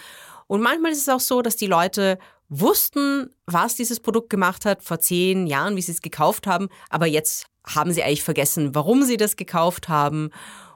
Und 0.47 0.63
manchmal 0.63 0.93
ist 0.93 1.03
es 1.03 1.09
auch 1.09 1.21
so, 1.21 1.43
dass 1.43 1.57
die 1.57 1.67
Leute 1.67 2.19
wussten, 2.49 3.31
was 3.47 3.75
dieses 3.75 4.01
Produkt 4.01 4.31
gemacht 4.31 4.65
hat 4.65 4.83
vor 4.83 5.01
zehn 5.01 5.47
Jahren, 5.47 5.77
wie 5.77 5.83
sie 5.83 5.93
es 5.93 6.03
gekauft 6.03 6.47
haben, 6.47 6.69
aber 6.91 7.07
jetzt 7.07 7.47
haben 7.67 7.93
sie 7.93 8.03
eigentlich 8.03 8.23
vergessen, 8.23 8.75
warum 8.75 9.05
sie 9.05 9.17
das 9.17 9.37
gekauft 9.37 9.89
haben 9.89 10.31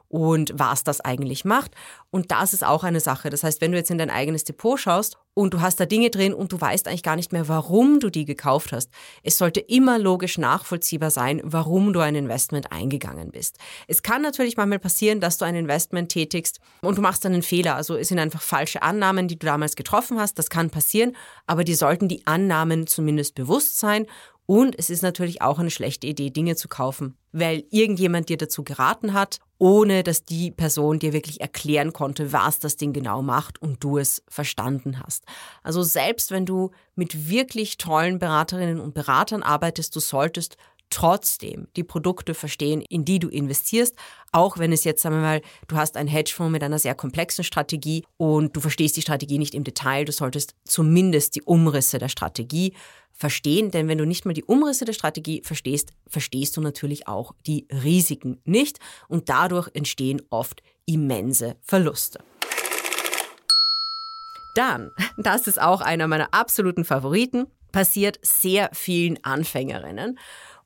und 0.08 0.52
was 0.54 0.84
das 0.84 1.00
eigentlich 1.00 1.44
macht. 1.44 1.72
Und 2.10 2.30
das 2.30 2.52
ist 2.52 2.64
auch 2.64 2.84
eine 2.84 3.00
Sache. 3.00 3.30
Das 3.30 3.42
heißt, 3.42 3.60
wenn 3.60 3.72
du 3.72 3.78
jetzt 3.78 3.90
in 3.90 3.98
dein 3.98 4.10
eigenes 4.10 4.44
Depot 4.44 4.78
schaust 4.78 5.18
und 5.34 5.52
du 5.52 5.60
hast 5.60 5.78
da 5.78 5.86
Dinge 5.86 6.10
drin 6.10 6.32
und 6.32 6.52
du 6.52 6.60
weißt 6.60 6.88
eigentlich 6.88 7.02
gar 7.02 7.16
nicht 7.16 7.32
mehr, 7.32 7.48
warum 7.48 8.00
du 8.00 8.08
die 8.08 8.24
gekauft 8.24 8.72
hast, 8.72 8.90
es 9.22 9.36
sollte 9.36 9.60
immer 9.60 9.98
logisch 9.98 10.38
nachvollziehbar 10.38 11.10
sein, 11.10 11.42
warum 11.44 11.92
du 11.92 12.00
ein 12.00 12.14
Investment 12.14 12.72
eingegangen 12.72 13.32
bist. 13.32 13.58
Es 13.86 14.02
kann 14.02 14.22
natürlich 14.22 14.56
manchmal 14.56 14.78
passieren, 14.78 15.20
dass 15.20 15.38
du 15.38 15.44
ein 15.44 15.54
Investment 15.54 16.10
tätigst 16.10 16.60
und 16.80 16.96
du 16.96 17.02
machst 17.02 17.24
dann 17.24 17.34
einen 17.34 17.42
Fehler. 17.42 17.74
Also 17.74 17.96
es 17.96 18.08
sind 18.08 18.18
einfach 18.18 18.40
falsche 18.40 18.82
Annahmen, 18.82 19.28
die 19.28 19.38
du 19.38 19.46
damals 19.46 19.76
getroffen 19.76 20.18
hast. 20.18 20.38
Das 20.38 20.48
kann 20.48 20.70
passieren, 20.70 21.16
aber 21.46 21.64
die 21.64 21.74
sollten 21.74 22.08
die 22.08 22.26
Annahmen 22.26 22.86
zumindest 22.86 23.34
bewusst 23.34 23.78
sein 23.78 24.06
und 24.46 24.78
es 24.78 24.90
ist 24.90 25.02
natürlich 25.02 25.42
auch 25.42 25.58
eine 25.58 25.70
schlechte 25.70 26.06
Idee, 26.06 26.30
Dinge 26.30 26.54
zu 26.54 26.68
kaufen, 26.68 27.16
weil 27.32 27.64
irgendjemand 27.70 28.28
dir 28.28 28.36
dazu 28.36 28.62
geraten 28.62 29.12
hat, 29.12 29.40
ohne 29.58 30.04
dass 30.04 30.24
die 30.24 30.52
Person 30.52 31.00
dir 31.00 31.12
wirklich 31.12 31.40
erklären 31.40 31.92
konnte, 31.92 32.32
was 32.32 32.60
das 32.60 32.76
Ding 32.76 32.92
genau 32.92 33.22
macht 33.22 33.60
und 33.60 33.82
du 33.82 33.98
es 33.98 34.22
verstanden 34.28 35.00
hast. 35.02 35.24
Also 35.64 35.82
selbst 35.82 36.30
wenn 36.30 36.46
du 36.46 36.70
mit 36.94 37.28
wirklich 37.28 37.76
tollen 37.76 38.20
Beraterinnen 38.20 38.80
und 38.80 38.94
Beratern 38.94 39.42
arbeitest, 39.42 39.96
du 39.96 40.00
solltest 40.00 40.56
trotzdem 40.96 41.68
die 41.76 41.84
Produkte 41.84 42.32
verstehen, 42.32 42.80
in 42.80 43.04
die 43.04 43.18
du 43.18 43.28
investierst, 43.28 43.94
auch 44.32 44.56
wenn 44.56 44.72
es 44.72 44.82
jetzt, 44.84 45.02
sagen 45.02 45.16
wir 45.16 45.20
mal, 45.20 45.42
du 45.68 45.76
hast 45.76 45.98
einen 45.98 46.08
Hedgefonds 46.08 46.50
mit 46.50 46.62
einer 46.62 46.78
sehr 46.78 46.94
komplexen 46.94 47.44
Strategie 47.44 48.02
und 48.16 48.56
du 48.56 48.60
verstehst 48.60 48.96
die 48.96 49.02
Strategie 49.02 49.38
nicht 49.38 49.54
im 49.54 49.62
Detail, 49.62 50.06
du 50.06 50.12
solltest 50.12 50.54
zumindest 50.64 51.34
die 51.34 51.42
Umrisse 51.42 51.98
der 51.98 52.08
Strategie 52.08 52.72
verstehen, 53.12 53.70
denn 53.70 53.88
wenn 53.88 53.98
du 53.98 54.06
nicht 54.06 54.24
mal 54.24 54.32
die 54.32 54.44
Umrisse 54.44 54.86
der 54.86 54.94
Strategie 54.94 55.42
verstehst, 55.44 55.92
verstehst 56.08 56.56
du 56.56 56.62
natürlich 56.62 57.06
auch 57.06 57.34
die 57.46 57.66
Risiken 57.70 58.40
nicht 58.46 58.78
und 59.06 59.28
dadurch 59.28 59.68
entstehen 59.74 60.22
oft 60.30 60.62
immense 60.86 61.56
Verluste. 61.60 62.20
Dann, 64.54 64.92
das 65.18 65.46
ist 65.46 65.60
auch 65.60 65.82
einer 65.82 66.08
meiner 66.08 66.32
absoluten 66.32 66.86
Favoriten, 66.86 67.48
passiert 67.70 68.18
sehr 68.22 68.70
vielen 68.72 69.22
Anfängerinnen 69.22 70.18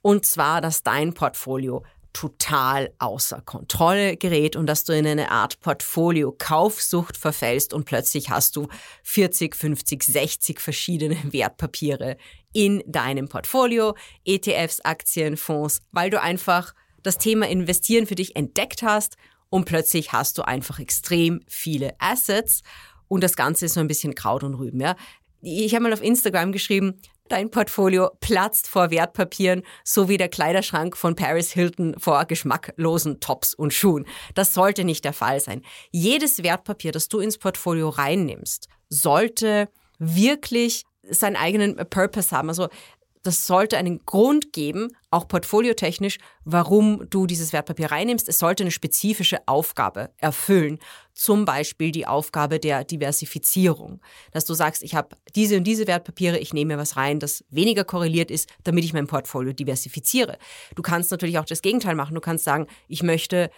und 0.02 0.26
zwar, 0.26 0.61
dass 0.61 0.83
dein 0.83 1.14
Portfolio 1.14 1.85
total 2.12 2.92
außer 2.99 3.40
Kontrolle 3.42 4.16
gerät 4.16 4.57
und 4.57 4.66
dass 4.66 4.85
du 4.85 4.92
in 4.92 5.07
eine 5.07 5.30
Art 5.30 5.61
Portfolio-Kaufsucht 5.61 7.16
verfällst 7.16 7.73
und 7.73 7.85
plötzlich 7.85 8.30
hast 8.30 8.57
du 8.57 8.69
40, 9.04 9.54
50, 9.54 10.02
60 10.02 10.61
verschiedene 10.61 11.16
Wertpapiere 11.33 12.16
in 12.52 12.83
deinem 12.87 13.28
Portfolio, 13.28 13.95
ETFs, 14.25 14.80
Aktien, 14.80 15.37
Fonds, 15.37 15.83
weil 15.92 16.11
du 16.11 16.21
einfach 16.21 16.75
das 17.02 17.19
Thema 17.19 17.49
Investieren 17.49 18.07
für 18.07 18.16
dich 18.16 18.35
entdeckt 18.35 18.83
hast 18.83 19.16
und 19.49 19.64
plötzlich 19.64 20.12
hast 20.12 20.37
du 20.38 20.42
einfach 20.42 20.80
extrem 20.80 21.40
viele 21.47 21.95
Assets 21.99 22.62
und 23.09 23.23
das 23.23 23.37
Ganze 23.37 23.66
ist 23.66 23.75
so 23.75 23.80
ein 23.80 23.88
bisschen 23.88 24.14
Kraut 24.14 24.42
und 24.42 24.54
Rüben. 24.54 24.80
Ja? 24.80 24.97
Ich 25.42 25.75
habe 25.75 25.85
mal 25.85 25.92
auf 25.92 26.02
Instagram 26.02 26.52
geschrieben, 26.52 27.00
Dein 27.30 27.49
Portfolio 27.49 28.10
platzt 28.18 28.66
vor 28.66 28.90
Wertpapieren, 28.90 29.62
so 29.84 30.08
wie 30.08 30.16
der 30.16 30.28
Kleiderschrank 30.28 30.96
von 30.96 31.14
Paris 31.14 31.52
Hilton 31.52 31.94
vor 31.96 32.25
geschmacklosen 32.25 33.20
Tops 33.20 33.54
und 33.54 33.72
Schuhen. 33.72 34.04
Das 34.34 34.52
sollte 34.52 34.82
nicht 34.82 35.04
der 35.04 35.12
Fall 35.12 35.38
sein. 35.38 35.62
Jedes 35.92 36.42
Wertpapier, 36.42 36.90
das 36.90 37.06
du 37.06 37.20
ins 37.20 37.38
Portfolio 37.38 37.88
reinnimmst, 37.88 38.66
sollte 38.88 39.68
wirklich 40.00 40.82
seinen 41.08 41.37
eigenen 41.37 41.76
Purpose 41.88 42.37
haben. 42.37 42.49
Also 42.49 42.68
das 43.22 43.46
sollte 43.46 43.76
einen 43.76 44.04
Grund 44.06 44.52
geben, 44.52 44.88
auch 45.10 45.28
portfoliotechnisch, 45.28 46.18
warum 46.44 47.08
du 47.10 47.26
dieses 47.26 47.52
Wertpapier 47.52 47.90
reinnimmst. 47.90 48.28
Es 48.28 48.38
sollte 48.38 48.62
eine 48.62 48.70
spezifische 48.70 49.38
Aufgabe 49.46 50.10
erfüllen. 50.16 50.78
Zum 51.12 51.44
Beispiel 51.44 51.90
die 51.90 52.06
Aufgabe 52.06 52.58
der 52.58 52.84
Diversifizierung. 52.84 54.00
Dass 54.32 54.46
du 54.46 54.54
sagst, 54.54 54.82
ich 54.82 54.94
habe 54.94 55.16
diese 55.34 55.58
und 55.58 55.64
diese 55.64 55.86
Wertpapiere, 55.86 56.38
ich 56.38 56.54
nehme 56.54 56.78
was 56.78 56.96
rein, 56.96 57.18
das 57.18 57.44
weniger 57.50 57.84
korreliert 57.84 58.30
ist, 58.30 58.48
damit 58.64 58.84
ich 58.84 58.94
mein 58.94 59.06
Portfolio 59.06 59.52
diversifiziere. 59.52 60.38
Du 60.74 60.82
kannst 60.82 61.10
natürlich 61.10 61.38
auch 61.38 61.44
das 61.44 61.60
Gegenteil 61.60 61.94
machen. 61.94 62.14
Du 62.14 62.20
kannst 62.20 62.44
sagen, 62.44 62.66
ich 62.88 63.02
möchte 63.02 63.50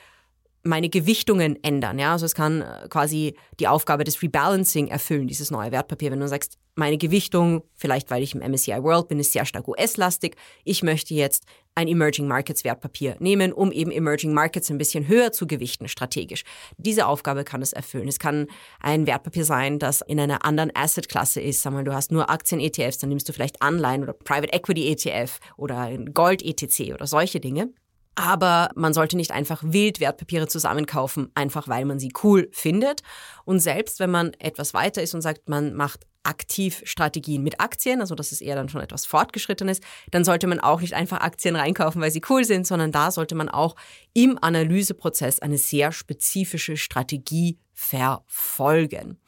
meine 0.62 0.88
Gewichtungen 0.88 1.62
ändern. 1.62 1.99
Ja? 1.99 2.12
Also 2.12 2.26
es 2.26 2.35
kann 2.35 2.62
äh, 2.62 2.88
quasi 2.88 3.35
die 3.59 3.69
Aufgabe 3.69 4.04
des 4.04 4.23
Rebalancing 4.23 4.88
erfüllen, 4.88 5.26
dieses 5.26 5.50
neue 5.50 5.73
Wertpapier. 5.73 6.11
Wenn 6.11 6.21
du 6.21 6.28
sagst, 6.28 6.59
meine 6.75 6.97
Gewichtung, 6.97 7.62
vielleicht 7.75 8.11
weil 8.11 8.23
ich 8.23 8.35
im 8.35 8.40
MSCI 8.40 8.83
World 8.83 9.09
bin, 9.09 9.21
ist 9.21 9.33
sehr 9.33 9.45
stark 9.45 9.69
US-lastig. 9.69 10.37
Ich 10.64 10.83
möchte 10.83 11.14
jetzt 11.14 11.45
ein 11.75 11.88
Emerging 11.88 12.26
Markets 12.26 12.64
Wertpapier 12.64 13.16
nehmen, 13.19 13.52
um 13.52 13.73
eben 13.73 13.90
Emerging 13.90 14.33
Markets 14.33 14.71
ein 14.71 14.78
bisschen 14.78 15.09
höher 15.09 15.33
zu 15.33 15.47
gewichten, 15.47 15.88
strategisch. 15.88 16.45
Diese 16.78 17.07
Aufgabe 17.07 17.45
kann 17.45 17.61
es 17.61 17.73
erfüllen. 17.73 18.09
Es 18.09 18.19
kann 18.19 18.47
ein 18.81 19.07
Wertpapier 19.07 19.45
sein, 19.45 19.78
das 19.78 20.00
in 20.00 20.21
einer 20.21 20.45
anderen 20.45 20.71
Asset-Klasse 20.75 21.40
ist. 21.40 21.62
Sag 21.62 21.73
mal, 21.73 21.85
du 21.85 21.92
hast 21.92 22.11
nur 22.11 22.31
Aktien-ETFs, 22.31 22.99
dann 22.99 23.11
nimmst 23.11 23.28
du 23.28 23.33
vielleicht 23.33 23.61
Anleihen 23.61 24.02
oder 24.02 24.12
Private 24.12 24.52
Equity 24.52 24.90
ETF 24.90 25.40
oder 25.57 25.97
Gold-ETC 25.99 26.95
oder 26.95 27.07
solche 27.07 27.40
Dinge. 27.40 27.71
Aber 28.14 28.71
man 28.75 28.92
sollte 28.92 29.16
nicht 29.16 29.31
einfach 29.31 29.62
wild 29.64 29.99
Wertpapiere 29.99 30.47
zusammenkaufen, 30.47 31.31
einfach 31.35 31.69
weil 31.69 31.85
man 31.87 31.99
sie 31.99 32.12
cool 32.23 32.49
findet. 32.52 33.02
Und 33.45 33.61
selbst 33.61 34.00
wenn 34.00 34.11
man 34.11 34.35
etwas 34.38 34.75
weiter 34.75 35.02
ist 35.02 35.14
und 35.14 35.23
sagt, 35.23 35.49
man 35.49 35.75
macht 35.75 36.07
aktiv 36.25 36.83
Strategien 36.85 37.42
mit 37.42 37.61
Aktien, 37.61 38.00
also 38.00 38.14
das 38.14 38.31
ist 38.33 38.42
eher 38.42 38.54
dann 38.54 38.69
schon 38.69 38.81
etwas 38.81 39.07
Fortgeschrittenes, 39.07 39.81
dann 40.11 40.25
sollte 40.25 40.47
man 40.47 40.61
auch 40.61 40.81
nicht 40.81 40.95
einfach 40.95 41.21
Aktien 41.21 41.57
reinkaufen, 41.57 42.00
weil 42.00 42.11
sie 42.11 42.23
cool 42.28 42.45
sind, 42.45 42.66
sondern 42.66 42.92
da 42.92 43.11
sollte 43.11 43.35
man 43.35 43.49
auch 43.49 43.75
im 44.12 44.38
Analyseprozess 44.40 45.40
eine 45.40 45.59
sehr 45.59 45.90
spezifische 45.90 46.76
Strategie 46.76 47.59
verfolgen. 47.73 49.19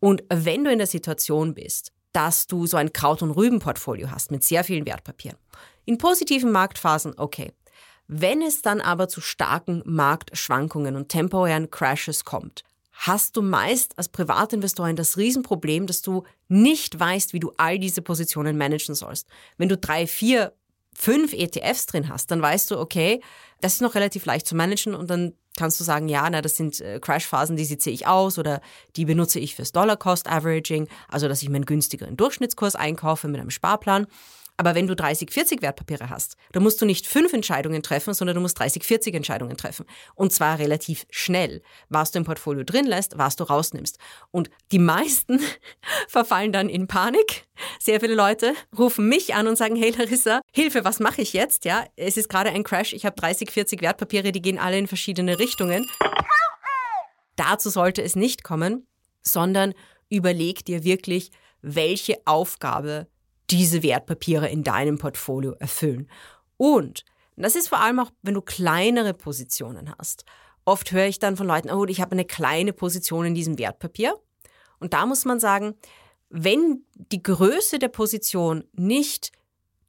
Und 0.00 0.24
wenn 0.28 0.64
du 0.64 0.72
in 0.72 0.78
der 0.78 0.86
Situation 0.86 1.54
bist, 1.54 1.92
dass 2.12 2.46
du 2.46 2.66
so 2.66 2.76
ein 2.76 2.92
Kraut- 2.92 3.22
und 3.22 3.32
Rübenportfolio 3.32 4.10
hast 4.10 4.30
mit 4.30 4.44
sehr 4.44 4.64
vielen 4.64 4.86
Wertpapieren, 4.86 5.38
in 5.84 5.98
positiven 5.98 6.52
Marktphasen, 6.52 7.14
okay, 7.16 7.52
wenn 8.06 8.42
es 8.42 8.62
dann 8.62 8.80
aber 8.80 9.08
zu 9.08 9.20
starken 9.20 9.82
Marktschwankungen 9.84 10.96
und 10.96 11.08
temporären 11.08 11.70
Crashes 11.70 12.24
kommt, 12.24 12.64
hast 12.92 13.36
du 13.36 13.42
meist 13.42 13.98
als 13.98 14.08
Privatinvestorin 14.08 14.96
das 14.96 15.16
Riesenproblem, 15.16 15.86
dass 15.86 16.02
du 16.02 16.24
nicht 16.48 16.98
weißt, 16.98 17.32
wie 17.32 17.40
du 17.40 17.52
all 17.56 17.78
diese 17.78 18.02
Positionen 18.02 18.56
managen 18.56 18.94
sollst. 18.94 19.26
Wenn 19.56 19.68
du 19.68 19.76
drei, 19.76 20.06
vier 20.06 20.52
fünf 20.94 21.32
ETFs 21.32 21.86
drin 21.86 22.08
hast, 22.08 22.30
dann 22.30 22.40
weißt 22.40 22.70
du, 22.70 22.78
okay, 22.78 23.20
das 23.60 23.74
ist 23.74 23.80
noch 23.80 23.94
relativ 23.94 24.26
leicht 24.26 24.46
zu 24.46 24.54
managen 24.54 24.94
und 24.94 25.10
dann 25.10 25.34
kannst 25.56 25.78
du 25.80 25.84
sagen, 25.84 26.08
ja, 26.08 26.28
na, 26.30 26.40
das 26.40 26.56
sind 26.56 26.80
äh, 26.80 27.00
Crashphasen, 27.00 27.56
die 27.56 27.64
sitze 27.64 27.90
ich 27.90 28.06
aus 28.06 28.38
oder 28.38 28.60
die 28.96 29.04
benutze 29.04 29.40
ich 29.40 29.54
fürs 29.56 29.72
Dollar 29.72 29.96
Cost 29.96 30.28
Averaging, 30.28 30.88
also 31.08 31.28
dass 31.28 31.42
ich 31.42 31.48
meinen 31.48 31.66
günstigeren 31.66 32.16
Durchschnittskurs 32.16 32.76
einkaufe 32.76 33.28
mit 33.28 33.40
einem 33.40 33.50
Sparplan. 33.50 34.06
Aber 34.56 34.74
wenn 34.76 34.86
du 34.86 34.94
30, 34.94 35.32
40 35.32 35.62
Wertpapiere 35.62 36.10
hast, 36.10 36.36
dann 36.52 36.62
musst 36.62 36.80
du 36.80 36.86
nicht 36.86 37.06
fünf 37.06 37.32
Entscheidungen 37.32 37.82
treffen, 37.82 38.14
sondern 38.14 38.36
du 38.36 38.40
musst 38.40 38.58
30, 38.58 38.84
40 38.84 39.14
Entscheidungen 39.14 39.56
treffen. 39.56 39.84
Und 40.14 40.32
zwar 40.32 40.58
relativ 40.58 41.06
schnell. 41.10 41.60
Was 41.88 42.12
du 42.12 42.18
im 42.18 42.24
Portfolio 42.24 42.62
drin 42.62 42.86
lässt, 42.86 43.18
was 43.18 43.34
du 43.34 43.44
rausnimmst. 43.44 43.98
Und 44.30 44.50
die 44.70 44.78
meisten 44.78 45.40
verfallen 46.08 46.52
dann 46.52 46.68
in 46.68 46.86
Panik. 46.86 47.46
Sehr 47.80 48.00
viele 48.00 48.14
Leute 48.14 48.54
rufen 48.78 49.08
mich 49.08 49.34
an 49.34 49.48
und 49.48 49.56
sagen, 49.56 49.74
hey 49.74 49.90
Larissa, 49.90 50.40
Hilfe, 50.52 50.84
was 50.84 51.00
mache 51.00 51.22
ich 51.22 51.32
jetzt? 51.32 51.64
Ja, 51.64 51.84
es 51.96 52.16
ist 52.16 52.28
gerade 52.28 52.50
ein 52.50 52.62
Crash. 52.62 52.92
Ich 52.92 53.04
habe 53.04 53.16
30, 53.16 53.50
40 53.50 53.82
Wertpapiere, 53.82 54.30
die 54.30 54.42
gehen 54.42 54.58
alle 54.58 54.78
in 54.78 54.86
verschiedene 54.86 55.38
Richtungen. 55.38 55.88
Dazu 57.34 57.70
sollte 57.70 58.02
es 58.02 58.14
nicht 58.14 58.44
kommen, 58.44 58.86
sondern 59.22 59.74
überleg 60.08 60.64
dir 60.64 60.84
wirklich, 60.84 61.32
welche 61.60 62.18
Aufgabe 62.24 63.08
diese 63.50 63.82
Wertpapiere 63.82 64.48
in 64.48 64.64
deinem 64.64 64.98
Portfolio 64.98 65.52
erfüllen. 65.52 66.08
Und 66.56 67.04
das 67.36 67.56
ist 67.56 67.68
vor 67.68 67.80
allem 67.80 67.98
auch, 67.98 68.10
wenn 68.22 68.34
du 68.34 68.42
kleinere 68.42 69.14
Positionen 69.14 69.92
hast. 69.98 70.24
Oft 70.64 70.92
höre 70.92 71.06
ich 71.06 71.18
dann 71.18 71.36
von 71.36 71.46
Leuten, 71.46 71.70
oh, 71.70 71.84
ich 71.84 72.00
habe 72.00 72.12
eine 72.12 72.24
kleine 72.24 72.72
Position 72.72 73.26
in 73.26 73.34
diesem 73.34 73.58
Wertpapier. 73.58 74.14
Und 74.78 74.94
da 74.94 75.04
muss 75.04 75.24
man 75.24 75.40
sagen, 75.40 75.74
wenn 76.30 76.84
die 76.94 77.22
Größe 77.22 77.78
der 77.78 77.88
Position 77.88 78.64
nicht 78.72 79.30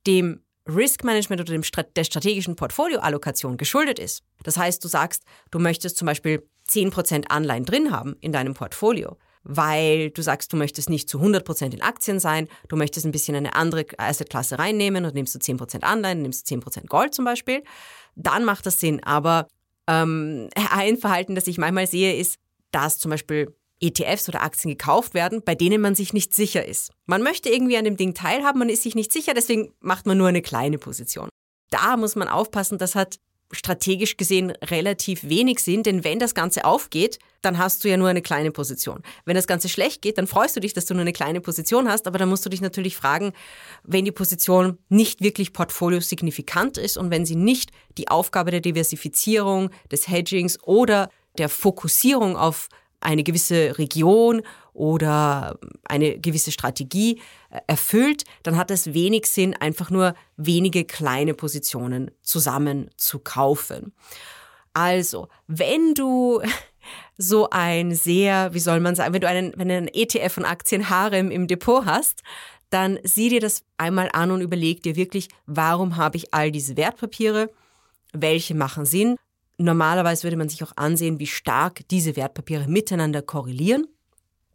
dem 0.06 0.42
Risk 0.68 1.04
Management 1.04 1.42
oder 1.42 1.54
dem, 1.54 1.64
der 1.96 2.04
strategischen 2.04 2.56
Portfolioallokation 2.56 3.58
geschuldet 3.58 4.00
ist, 4.00 4.24
das 4.44 4.58
heißt, 4.58 4.84
du 4.84 4.88
sagst, 4.88 5.24
du 5.52 5.60
möchtest 5.60 5.98
zum 5.98 6.08
Beispiel 6.08 6.48
10% 6.70 7.28
Anleihen 7.28 7.66
drin 7.66 7.92
haben 7.92 8.16
in 8.20 8.32
deinem 8.32 8.54
Portfolio, 8.54 9.18
weil 9.46 10.10
du 10.10 10.22
sagst, 10.22 10.52
du 10.52 10.58
möchtest 10.58 10.90
nicht 10.90 11.08
zu 11.08 11.20
100% 11.20 11.72
in 11.72 11.82
Aktien 11.82 12.20
sein, 12.20 12.50
du 12.68 12.75
möchtest 12.75 13.06
ein 13.06 13.12
bisschen 13.12 13.36
eine 13.36 13.56
andere 13.56 13.86
Assetklasse 13.98 14.60
reinnehmen 14.60 15.06
und 15.06 15.14
nimmst 15.14 15.36
du 15.36 15.40
10% 15.40 15.84
Anleihen, 15.84 16.24
nimmst 16.24 16.50
du 16.50 16.56
10% 16.56 16.88
Gold 16.88 17.14
zum 17.14 17.25
Beispiel, 17.25 17.64
dann 18.16 18.44
macht 18.44 18.66
das 18.66 18.80
Sinn. 18.80 19.04
Aber 19.04 19.48
ähm, 19.88 20.50
ein 20.72 20.98
Verhalten, 20.98 21.36
das 21.36 21.48
ich 21.48 21.58
manchmal 21.58 21.88
sehe, 21.88 22.18
ist, 22.18 22.38
dass 22.72 22.98
zum 22.98 23.12
Beispiel 23.12 23.56
ETFs 23.80 24.28
oder 24.30 24.42
Aktien 24.42 24.72
gekauft 24.72 25.14
werden, 25.14 25.42
bei 25.44 25.54
denen 25.54 25.82
man 25.82 25.96
sich 25.96 26.12
nicht 26.14 26.34
sicher 26.34 26.66
ist. 26.66 26.92
Man 27.06 27.22
möchte 27.22 27.50
irgendwie 27.50 27.78
an 27.78 27.86
dem 27.86 27.98
Ding 27.98 28.14
teilhaben, 28.14 28.60
man 28.60 28.70
ist 28.70 28.84
sich 28.84 28.96
nicht 28.96 29.12
sicher, 29.12 29.34
deswegen 29.34 29.74
macht 29.80 30.06
man 30.06 30.18
nur 30.18 30.28
eine 30.28 30.42
kleine 30.42 30.78
Position. 30.78 31.30
Da 31.70 31.98
muss 31.98 32.16
man 32.16 32.28
aufpassen, 32.28 32.78
das 32.78 32.96
hat 32.96 33.20
strategisch 33.52 34.18
gesehen 34.18 34.52
relativ 34.64 35.24
wenig 35.24 35.60
sind, 35.60 35.86
denn 35.86 36.04
wenn 36.04 36.20
das 36.20 36.34
Ganze 36.34 36.66
aufgeht, 36.66 37.20
dann 37.42 37.58
hast 37.58 37.84
du 37.84 37.90
ja 37.90 37.98
nur 37.98 38.10
eine 38.10 38.22
kleine 38.22 38.52
Position. 38.52 39.04
Wenn 39.24 39.36
das 39.36 39.48
Ganze 39.48 39.70
schlecht 39.70 40.02
geht, 40.02 40.18
dann 40.18 40.28
freust 40.28 40.56
du 40.56 40.60
dich, 40.60 40.74
dass 40.74 40.86
du 40.86 40.94
nur 40.94 41.02
eine 41.02 41.14
kleine 41.14 41.42
Position 41.42 41.88
hast, 41.88 42.08
aber 42.08 42.18
dann 42.18 42.30
musst 42.30 42.46
du 42.46 42.50
dich 42.50 42.62
natürlich 42.62 42.96
fragen, 42.96 43.34
wenn 43.84 44.04
die 44.04 44.12
Position 44.12 44.80
nicht 44.90 45.22
wirklich 45.22 45.54
portfoliosignifikant 45.54 46.78
ist 46.78 46.98
und 46.98 47.12
wenn 47.12 47.25
sie 47.25 47.36
nicht 47.36 47.72
die 47.98 48.08
Aufgabe 48.08 48.52
der 48.52 48.62
Diversifizierung, 48.62 49.70
des 49.92 50.08
Hedgings 50.08 50.62
oder 50.64 51.10
der 51.38 51.50
Fokussierung 51.50 52.38
auf 52.38 52.70
eine 53.00 53.24
gewisse 53.24 53.78
Region 53.78 54.42
oder 54.74 55.58
eine 55.86 56.20
gewisse 56.20 56.52
Strategie 56.52 57.22
äh, 57.50 57.60
erfüllt, 57.68 58.24
dann 58.44 58.58
hat 58.58 58.72
es 58.72 58.94
wenig 58.94 59.28
Sinn, 59.28 59.56
einfach 59.56 59.90
nur 59.90 60.16
wenige 60.38 60.84
kleine 60.84 61.34
Positionen 61.34 62.12
zusammen 62.22 62.90
zu 62.98 63.20
kaufen. 63.20 63.94
Also, 64.74 65.30
wenn 65.48 65.94
du 65.94 66.42
so 67.18 67.50
ein 67.50 67.96
sehr, 67.96 68.54
wie 68.54 68.60
soll 68.60 68.82
man 68.82 68.96
sagen, 68.96 69.14
wenn 69.14 69.22
du 69.22 69.30
einen, 69.30 69.54
wenn 69.56 69.72
einen 69.72 69.88
ETF 69.88 70.34
von 70.34 70.46
Aktien 70.46 70.90
Harem 70.90 71.32
im 71.32 71.48
Depot 71.48 71.86
hast, 71.86 72.22
dann 72.70 73.00
sieh 73.04 73.30
dir 73.30 73.40
das 73.40 73.64
einmal 73.78 74.10
an 74.12 74.32
und 74.32 74.42
überleg 74.42 74.84
dir 74.84 74.98
wirklich, 74.98 75.30
warum 75.46 75.96
habe 75.96 76.18
ich 76.18 76.34
all 76.34 76.52
diese 76.52 76.75
Wertpapiere? 76.75 77.50
Welche 78.12 78.56
machen 78.56 78.86
Sinn? 78.86 79.16
Normalerweise 79.58 80.24
würde 80.24 80.38
man 80.38 80.50
sich 80.50 80.64
auch 80.64 80.74
ansehen, 80.75 81.20
wie 81.20 81.27
stark 81.27 81.88
diese 81.90 82.16
Wertpapiere 82.16 82.68
miteinander 82.68 83.22
korrelieren. 83.22 83.88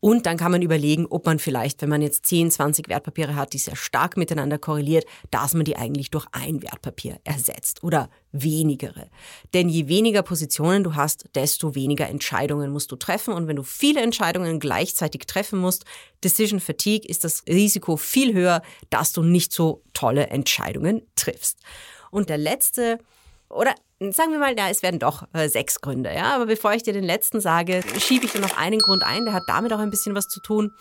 Und 0.03 0.25
dann 0.25 0.39
kann 0.39 0.51
man 0.51 0.63
überlegen, 0.63 1.07
ob 1.07 1.27
man 1.27 1.39
vielleicht, 1.39 1.83
wenn 1.83 1.91
man 1.91 2.01
jetzt 2.01 2.25
10, 2.25 2.51
20 2.51 2.89
Wertpapiere 2.89 3.37
hat, 3.37 3.53
die 3.53 3.59
sehr 3.59 3.77
stark 3.77 4.17
miteinander 4.17 4.59
korreliert, 4.59 5.05
dass 5.31 5.53
man 5.53 5.65
die 5.65 5.77
eigentlich 5.77 6.11
durch 6.11 6.27
ein 6.33 6.63
Wertpapier 6.63 7.21
ersetzt 7.25 7.85
oder 7.85 8.09
wenigere. 8.33 9.11
Denn 9.53 9.69
je 9.69 9.89
weniger 9.89 10.23
Positionen 10.23 10.85
du 10.85 10.95
hast, 10.95 11.27
desto 11.35 11.75
weniger 11.75 12.09
Entscheidungen 12.09 12.73
musst 12.73 12.91
du 12.91 12.97
treffen. 12.97 13.35
Und 13.35 13.47
wenn 13.47 13.57
du 13.57 13.63
viele 13.63 14.01
Entscheidungen 14.01 14.59
gleichzeitig 14.59 15.27
treffen 15.27 15.59
musst, 15.59 15.85
Decision 16.25 16.61
Fatigue, 16.61 17.07
ist 17.07 17.25
das 17.25 17.45
Risiko 17.47 17.99
viel 17.99 18.33
höher, 18.33 18.63
dass 18.89 19.13
du 19.13 19.23
nicht 19.23 19.53
so 19.53 19.83
tolle 19.93 20.29
Entscheidungen 20.29 21.03
triffst. 21.15 21.59
Und 22.11 22.31
der 22.31 22.39
letzte 22.39 22.99
oder 23.51 23.75
sagen 24.01 24.33
wir 24.33 24.39
mal, 24.39 24.57
ja, 24.57 24.69
es 24.71 24.83
werden 24.83 24.99
doch 24.99 25.25
äh, 25.35 25.49
sechs 25.49 25.81
Gründe, 25.81 26.13
ja. 26.15 26.35
Aber 26.35 26.47
bevor 26.47 26.73
ich 26.73 26.83
dir 26.83 26.93
den 26.93 27.05
letzten 27.05 27.41
sage, 27.41 27.83
schiebe 27.99 28.25
ich 28.25 28.33
dir 28.33 28.41
noch 28.41 28.57
einen 28.57 28.81
Grund 28.81 29.03
ein, 29.03 29.25
der 29.25 29.35
hat 29.35 29.45
damit 29.47 29.73
auch 29.73 29.79
ein 29.79 29.91
bisschen 29.91 30.15
was 30.15 30.29
zu 30.29 30.41
tun. 30.41 30.73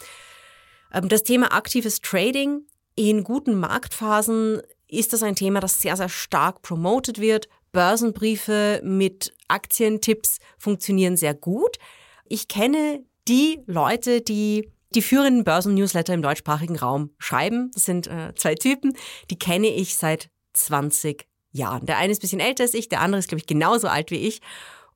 Ähm, 0.93 1.10
das 1.10 1.23
Thema 1.23 1.53
aktives 1.53 1.99
Trading 2.01 2.62
in 2.95 3.23
guten 3.23 3.60
Marktphasen 3.60 4.62
ist 4.88 5.13
das 5.13 5.23
ein 5.23 5.36
Thema, 5.36 5.60
das 5.60 5.82
sehr, 5.82 5.97
sehr 5.97 6.10
stark 6.10 6.62
promoted 6.62 7.19
wird. 7.19 7.47
Börsenbriefe 7.71 8.82
mit 8.84 9.34
Aktientipps 9.47 10.39
funktionieren 10.58 11.17
sehr 11.17 11.34
gut. 11.34 11.77
Ich 12.25 12.47
kenne 12.47 13.03
die 13.27 13.62
Leute, 13.67 14.21
die 14.21 14.71
die 14.95 15.03
führenden 15.03 15.43
Börsen-Newsletter 15.43 16.13
im 16.15 16.23
deutschsprachigen 16.23 16.77
Raum 16.77 17.12
schreiben. 17.19 17.69
Das 17.73 17.86
sind 17.86 18.08
äh, 18.08 18.34
zwei 18.36 18.55
Typen, 18.55 18.93
die 19.29 19.38
kenne 19.38 19.67
ich 19.67 19.95
seit 19.95 20.29
20 20.53 21.27
Jahren. 21.52 21.86
Der 21.86 21.98
eine 21.98 22.12
ist 22.12 22.20
ein 22.20 22.22
bisschen 22.22 22.40
älter 22.40 22.64
als 22.64 22.74
ich, 22.74 22.90
der 22.90 23.02
andere 23.02 23.20
ist, 23.20 23.30
glaube 23.30 23.40
ich, 23.40 23.48
genauso 23.48 23.88
alt 23.88 24.12
wie 24.12 24.28
ich. 24.28 24.42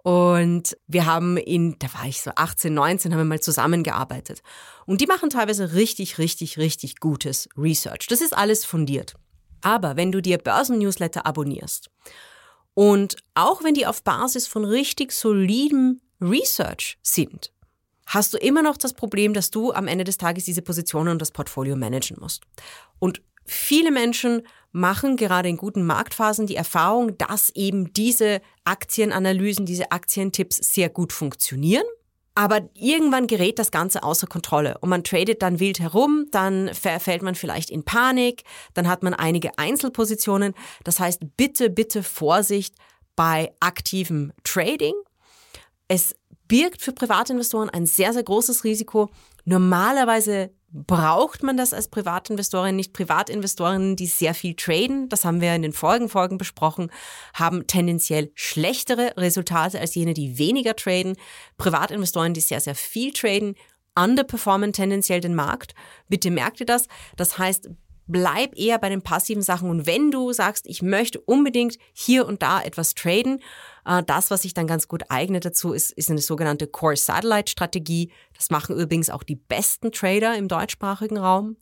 Und 0.04 0.78
wir 0.88 1.06
haben 1.06 1.38
in, 1.38 1.78
da 1.80 1.88
war 1.94 2.06
ich 2.06 2.22
so 2.22 2.32
18, 2.36 2.74
19, 2.74 3.14
haben 3.14 3.20
wir 3.20 3.26
mal 3.26 3.40
zusammengearbeitet. 3.40 4.42
Und 4.86 5.00
die 5.00 5.08
machen 5.08 5.30
teilweise 5.30 5.74
richtig, 5.74 6.18
richtig, 6.18 6.58
richtig 6.58 7.00
gutes 7.00 7.48
Research. 7.58 8.08
Das 8.08 8.20
ist 8.20 8.36
alles 8.36 8.66
fundiert. 8.66 9.16
Aber 9.62 9.96
wenn 9.96 10.12
du 10.12 10.22
dir 10.22 10.38
Börsen-Newsletter 10.38 11.26
abonnierst 11.26 11.90
und 12.74 13.16
auch 13.34 13.64
wenn 13.64 13.76
die 13.76 13.88
auf 13.88 14.04
Basis 14.04 14.46
von 14.46 14.66
richtig 14.66 15.14
solidem 15.14 16.02
Research 16.20 16.98
sind, 17.02 17.54
hast 18.06 18.34
du 18.34 18.38
immer 18.38 18.62
noch 18.62 18.76
das 18.76 18.94
Problem, 18.94 19.34
dass 19.34 19.52
du 19.52 19.72
am 19.72 19.88
Ende 19.88 20.04
des 20.04 20.18
Tages 20.18 20.44
diese 20.44 20.62
Positionen 20.62 21.10
und 21.10 21.22
das 21.22 21.32
Portfolio 21.32 21.78
managen 21.78 22.18
musst. 22.20 22.44
Und 23.00 23.22
viele 23.46 23.92
Menschen 23.92 24.44
machen 24.72 25.18
gerade 25.18 25.50
in 25.50 25.58
guten 25.58 25.86
Marktphasen 25.86 26.48
die 26.48 26.56
Erfahrung, 26.56 27.18
dass 27.18 27.50
eben 27.52 27.94
diese 27.94 28.42
Aktienanalysen, 28.66 29.66
diese 29.66 29.92
Aktientipps 29.92 30.58
sehr 30.58 30.90
gut 30.90 31.14
funktionieren. 31.14 31.86
Aber 32.36 32.68
irgendwann 32.74 33.28
gerät 33.28 33.60
das 33.60 33.70
Ganze 33.70 34.02
außer 34.02 34.26
Kontrolle 34.26 34.80
und 34.80 34.90
man 34.90 35.04
tradet 35.04 35.44
dann 35.44 35.60
wild 35.60 35.80
herum, 35.80 36.26
dann 36.32 36.74
verfällt 36.74 37.22
man 37.22 37.36
vielleicht 37.36 37.70
in 37.70 37.84
Panik, 37.84 38.44
dann 38.74 38.88
hat 38.88 39.04
man 39.04 39.14
einige 39.14 39.60
Einzelpositionen. 39.60 40.56
Das 40.84 41.00
heißt, 41.00 41.22
bitte, 41.38 41.70
bitte 41.70 42.02
Vorsicht 42.02 42.74
bei 43.16 43.54
aktivem 43.60 44.34
Trading. 44.44 44.96
Es 45.88 46.16
birgt 46.48 46.82
für 46.82 46.92
Privatinvestoren 46.92 47.70
ein 47.70 47.86
sehr, 47.86 48.14
sehr 48.14 48.24
großes 48.24 48.64
Risiko. 48.64 49.10
Normalerweise 49.46 50.52
braucht 50.74 51.44
man 51.44 51.56
das 51.56 51.72
als 51.72 51.88
Privatinvestorin 51.88 52.76
nicht. 52.76 52.94
Privatinvestorinnen, 52.94 53.96
die 53.96 54.08
sehr 54.08 54.34
viel 54.34 54.56
traden, 54.56 55.08
das 55.08 55.24
haben 55.24 55.40
wir 55.40 55.54
in 55.54 55.62
den 55.62 55.74
vorigen 55.74 56.10
Folgen 56.10 56.40
besprochen, 56.40 56.92
haben 57.36 57.68
tendenziell 57.68 58.32
schlechtere 58.34 59.14
Resultate 59.16 59.80
als 59.80 59.94
jene, 59.94 60.16
die 60.16 60.40
weniger 60.40 60.76
traden. 60.76 61.16
Privatinvestoren, 61.58 62.34
die 62.34 62.42
sehr, 62.42 62.60
sehr 62.60 62.76
viel 62.76 63.14
traden, 63.14 63.56
underperformen 63.96 64.74
tendenziell 64.74 65.22
den 65.22 65.36
Markt. 65.36 65.76
Bitte 66.10 66.32
merkt 66.32 66.60
ihr 66.60 66.66
das. 66.66 66.88
Das 67.16 67.38
heißt, 67.38 67.70
bleib 68.08 68.58
eher 68.58 68.80
bei 68.80 68.90
den 68.90 69.02
passiven 69.02 69.42
Sachen. 69.42 69.70
Und 69.70 69.86
wenn 69.86 70.12
du 70.12 70.34
sagst, 70.34 70.68
ich 70.68 70.82
möchte 70.82 71.20
unbedingt 71.22 71.78
hier 71.94 72.26
und 72.28 72.42
da 72.42 72.62
etwas 72.62 72.96
traden, 72.96 73.42
äh, 73.86 74.04
das, 74.04 74.32
was 74.32 74.44
sich 74.44 74.54
dann 74.54 74.68
ganz 74.68 74.88
gut 74.88 75.04
eignet 75.10 75.46
dazu, 75.46 75.74
ist, 75.74 75.92
ist 75.92 76.10
eine 76.10 76.22
sogenannte 76.22 76.68
Core 76.68 76.98
Satellite 76.98 77.52
Strategie. 77.52 78.12
Das 78.36 78.50
machen 78.50 78.78
übrigens 78.78 79.10
auch 79.10 79.24
die 79.24 79.36
besten 79.36 79.92
Trader 79.92 80.36
im 80.38 80.48
deutschsprachigen 80.48 81.18
Raum 81.18 81.58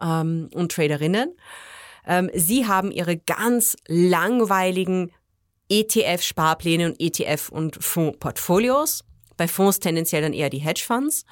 ähm, 0.00 0.48
und 0.54 0.72
Traderinnen. 0.72 1.34
Ähm, 2.06 2.30
sie 2.34 2.66
haben 2.66 2.90
ihre 2.90 3.16
ganz 3.16 3.76
langweiligen 3.86 5.12
ETF-Sparpläne 5.70 6.86
und 6.86 7.00
ETF- 7.00 7.50
und 7.50 7.82
Fondsportfolios. 7.82 9.04
Bei 9.36 9.48
Fonds 9.48 9.80
tendenziell 9.80 10.22
dann 10.22 10.32
eher 10.32 10.50
die 10.50 10.58
Hedgefonds. 10.58 11.24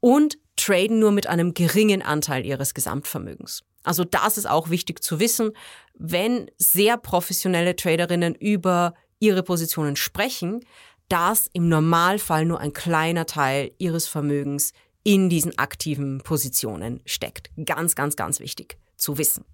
Und 0.00 0.38
traden 0.56 0.98
nur 0.98 1.12
mit 1.12 1.26
einem 1.26 1.52
geringen 1.52 2.00
Anteil 2.00 2.46
ihres 2.46 2.72
Gesamtvermögens. 2.72 3.62
Also 3.82 4.04
das 4.04 4.38
ist 4.38 4.48
auch 4.48 4.70
wichtig 4.70 5.02
zu 5.02 5.20
wissen, 5.20 5.52
wenn 5.94 6.50
sehr 6.58 6.96
professionelle 6.96 7.76
Traderinnen 7.76 8.34
über 8.34 8.94
ihre 9.20 9.42
Positionen 9.42 9.96
sprechen, 9.96 10.64
dass 11.08 11.48
im 11.52 11.68
Normalfall 11.68 12.44
nur 12.44 12.60
ein 12.60 12.72
kleiner 12.72 13.26
Teil 13.26 13.72
ihres 13.78 14.06
Vermögens 14.06 14.72
in 15.02 15.28
diesen 15.28 15.58
aktiven 15.58 16.20
Positionen 16.22 17.00
steckt. 17.04 17.50
Ganz, 17.64 17.94
ganz, 17.94 18.16
ganz 18.16 18.40
wichtig 18.40 18.78
zu 18.96 19.18
wissen. 19.18 19.44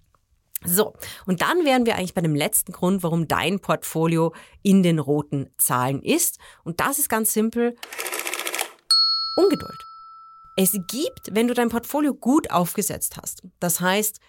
So, 0.64 0.94
und 1.26 1.42
dann 1.42 1.64
wären 1.64 1.86
wir 1.86 1.96
eigentlich 1.96 2.14
bei 2.14 2.20
dem 2.20 2.34
letzten 2.34 2.72
Grund, 2.72 3.02
warum 3.02 3.28
dein 3.28 3.60
Portfolio 3.60 4.34
in 4.62 4.82
den 4.82 4.98
roten 4.98 5.50
Zahlen 5.58 6.02
ist. 6.02 6.38
Und 6.64 6.80
das 6.80 6.98
ist 6.98 7.08
ganz 7.08 7.32
simpel. 7.32 7.76
Ungeduld. 9.36 9.95
Es 10.56 10.72
gibt, 10.72 11.28
wenn 11.32 11.48
du 11.48 11.54
dein 11.54 11.68
Portfolio 11.68 12.14
gut 12.14 12.50
aufgesetzt 12.50 13.16
hast, 13.20 13.42
das 13.60 13.80
heißt 13.80 14.20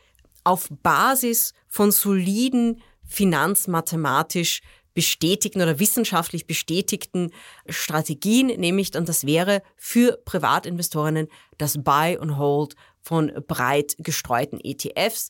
auf 0.43 0.67
Basis 0.83 1.53
von 1.67 1.91
soliden 1.91 2.81
finanzmathematisch 3.05 4.61
bestätigten 4.93 5.61
oder 5.61 5.79
wissenschaftlich 5.79 6.47
bestätigten 6.47 7.31
Strategien, 7.69 8.47
nämlich, 8.47 8.95
und 8.95 9.07
das 9.07 9.25
wäre 9.25 9.61
für 9.75 10.17
Privatinvestorinnen 10.25 11.27
das 11.57 11.83
Buy 11.83 12.17
and 12.17 12.37
Hold 12.37 12.75
von 13.01 13.31
breit 13.47 13.95
gestreuten 13.99 14.59
ETFs, 14.61 15.29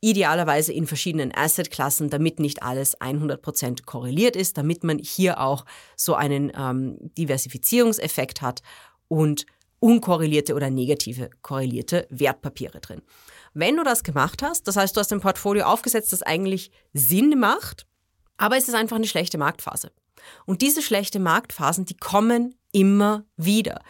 idealerweise 0.00 0.72
in 0.72 0.86
verschiedenen 0.86 1.34
Assetklassen, 1.34 2.10
damit 2.10 2.38
nicht 2.38 2.62
alles 2.62 2.98
100% 3.00 3.84
korreliert 3.84 4.36
ist, 4.36 4.56
damit 4.56 4.84
man 4.84 4.98
hier 4.98 5.40
auch 5.40 5.64
so 5.96 6.14
einen 6.14 6.52
ähm, 6.56 6.96
Diversifizierungseffekt 7.18 8.40
hat 8.40 8.62
und 9.08 9.46
unkorrelierte 9.80 10.54
oder 10.54 10.70
negative 10.70 11.30
korrelierte 11.42 12.06
Wertpapiere 12.10 12.80
drin. 12.80 13.02
Wenn 13.54 13.76
du 13.76 13.84
das 13.84 14.04
gemacht 14.04 14.42
hast, 14.42 14.68
das 14.68 14.76
heißt, 14.76 14.96
du 14.96 15.00
hast 15.00 15.12
ein 15.12 15.20
Portfolio 15.20 15.64
aufgesetzt, 15.64 16.12
das 16.12 16.22
eigentlich 16.22 16.70
Sinn 16.92 17.38
macht, 17.38 17.86
aber 18.36 18.56
es 18.56 18.68
ist 18.68 18.74
einfach 18.74 18.96
eine 18.96 19.06
schlechte 19.06 19.38
Marktphase. 19.38 19.90
Und 20.46 20.62
diese 20.62 20.82
schlechte 20.82 21.18
Marktphasen, 21.18 21.84
die 21.84 21.96
kommen 21.96 22.54
immer 22.72 23.24
wieder. 23.36 23.82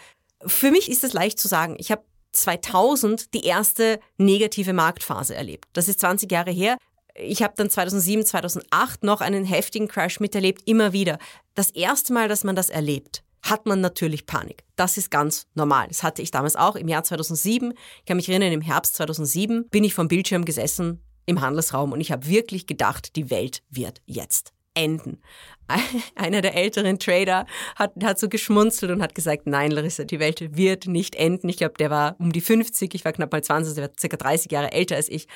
Für 0.46 0.70
mich 0.70 0.90
ist 0.90 1.05
es 1.05 1.12
leicht 1.12 1.38
zu 1.38 1.48
sagen, 1.48 1.77
ich 1.79 1.90
habe 1.90 2.03
2000 2.33 3.35
die 3.35 3.44
erste 3.44 3.98
negative 4.16 4.72
Marktphase 4.72 5.35
erlebt. 5.35 5.66
Das 5.72 5.88
ist 5.88 6.01
20 6.01 6.31
Jahre 6.31 6.51
her. 6.51 6.77
Ich 7.14 7.42
habe 7.42 7.55
dann 7.57 7.68
2007, 7.68 8.24
2008 8.24 9.03
noch 9.03 9.20
einen 9.20 9.44
heftigen 9.44 9.88
Crash 9.88 10.20
miterlebt, 10.20 10.62
immer 10.66 10.92
wieder. 10.92 11.18
Das 11.55 11.70
erste 11.70 12.12
Mal, 12.12 12.29
dass 12.29 12.44
man 12.44 12.55
das 12.55 12.70
erlebt, 12.70 13.24
hat 13.50 13.66
man 13.66 13.80
natürlich 13.80 14.26
Panik. 14.26 14.64
Das 14.76 14.96
ist 14.96 15.11
ganz 15.11 15.46
normal. 15.54 15.88
Das 15.88 16.02
hatte 16.02 16.22
ich 16.22 16.30
damals 16.30 16.56
auch 16.56 16.76
im 16.76 16.88
Jahr 16.88 17.04
2007. 17.04 17.72
Ich 17.98 18.04
kann 18.04 18.16
mich 18.16 18.28
erinnern, 18.28 18.52
im 18.52 18.61
Herbst 18.61 18.94
2007 18.96 19.68
bin 19.70 19.84
ich 19.84 19.94
vom 19.94 20.08
Bildschirm 20.08 20.44
gesessen 20.44 21.02
im 21.26 21.40
Handelsraum 21.40 21.92
und 21.92 22.00
ich 22.00 22.11
habe 22.11 22.26
wirklich 22.26 22.66
gedacht, 22.66 23.16
die 23.16 23.30
Welt 23.30 23.62
wird 23.68 24.00
jetzt 24.06 24.52
enden. 24.74 25.20
Einer 26.14 26.40
der 26.40 26.54
älteren 26.54 26.98
Trader 26.98 27.46
hat, 27.76 27.92
hat 28.02 28.18
so 28.18 28.28
geschmunzelt 28.28 28.90
und 28.92 29.02
hat 29.02 29.14
gesagt, 29.14 29.46
nein, 29.46 29.70
Larissa, 29.70 30.04
die 30.04 30.20
Welt 30.20 30.56
wird 30.56 30.87
nicht 30.87 31.16
enden. 31.16 31.48
Ich 31.48 31.58
glaube, 31.58 31.74
der 31.78 31.90
war 31.90 32.16
um 32.18 32.32
die 32.32 32.40
50, 32.40 32.94
ich 32.94 33.04
war 33.04 33.12
knapp 33.12 33.32
mal 33.32 33.42
20, 33.42 33.74
der 33.74 33.84
war 33.84 33.90
circa 33.98 34.16
30 34.16 34.50
Jahre 34.50 34.72
älter 34.72 34.96
als 34.96 35.08
ich. 35.08 35.26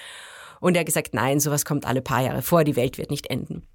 Und 0.61 0.77
er 0.77 0.81
hat 0.81 0.87
gesagt, 0.87 1.12
nein, 1.12 1.40
sowas 1.40 1.64
kommt 1.64 1.87
alle 1.87 2.03
paar 2.03 2.22
Jahre 2.22 2.42
vor, 2.42 2.64
die 2.64 2.77
Welt 2.77 2.96
wird 2.96 3.11
nicht 3.11 3.29
enden. 3.29 3.66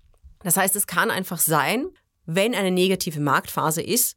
Das 0.44 0.58
heißt, 0.58 0.76
es 0.76 0.88
kann 0.88 1.12
einfach 1.12 1.40
sein, 1.40 1.88
wenn 2.26 2.56
eine 2.56 2.72
negative 2.72 3.20
Marktphase 3.20 3.82
ist, 3.82 4.16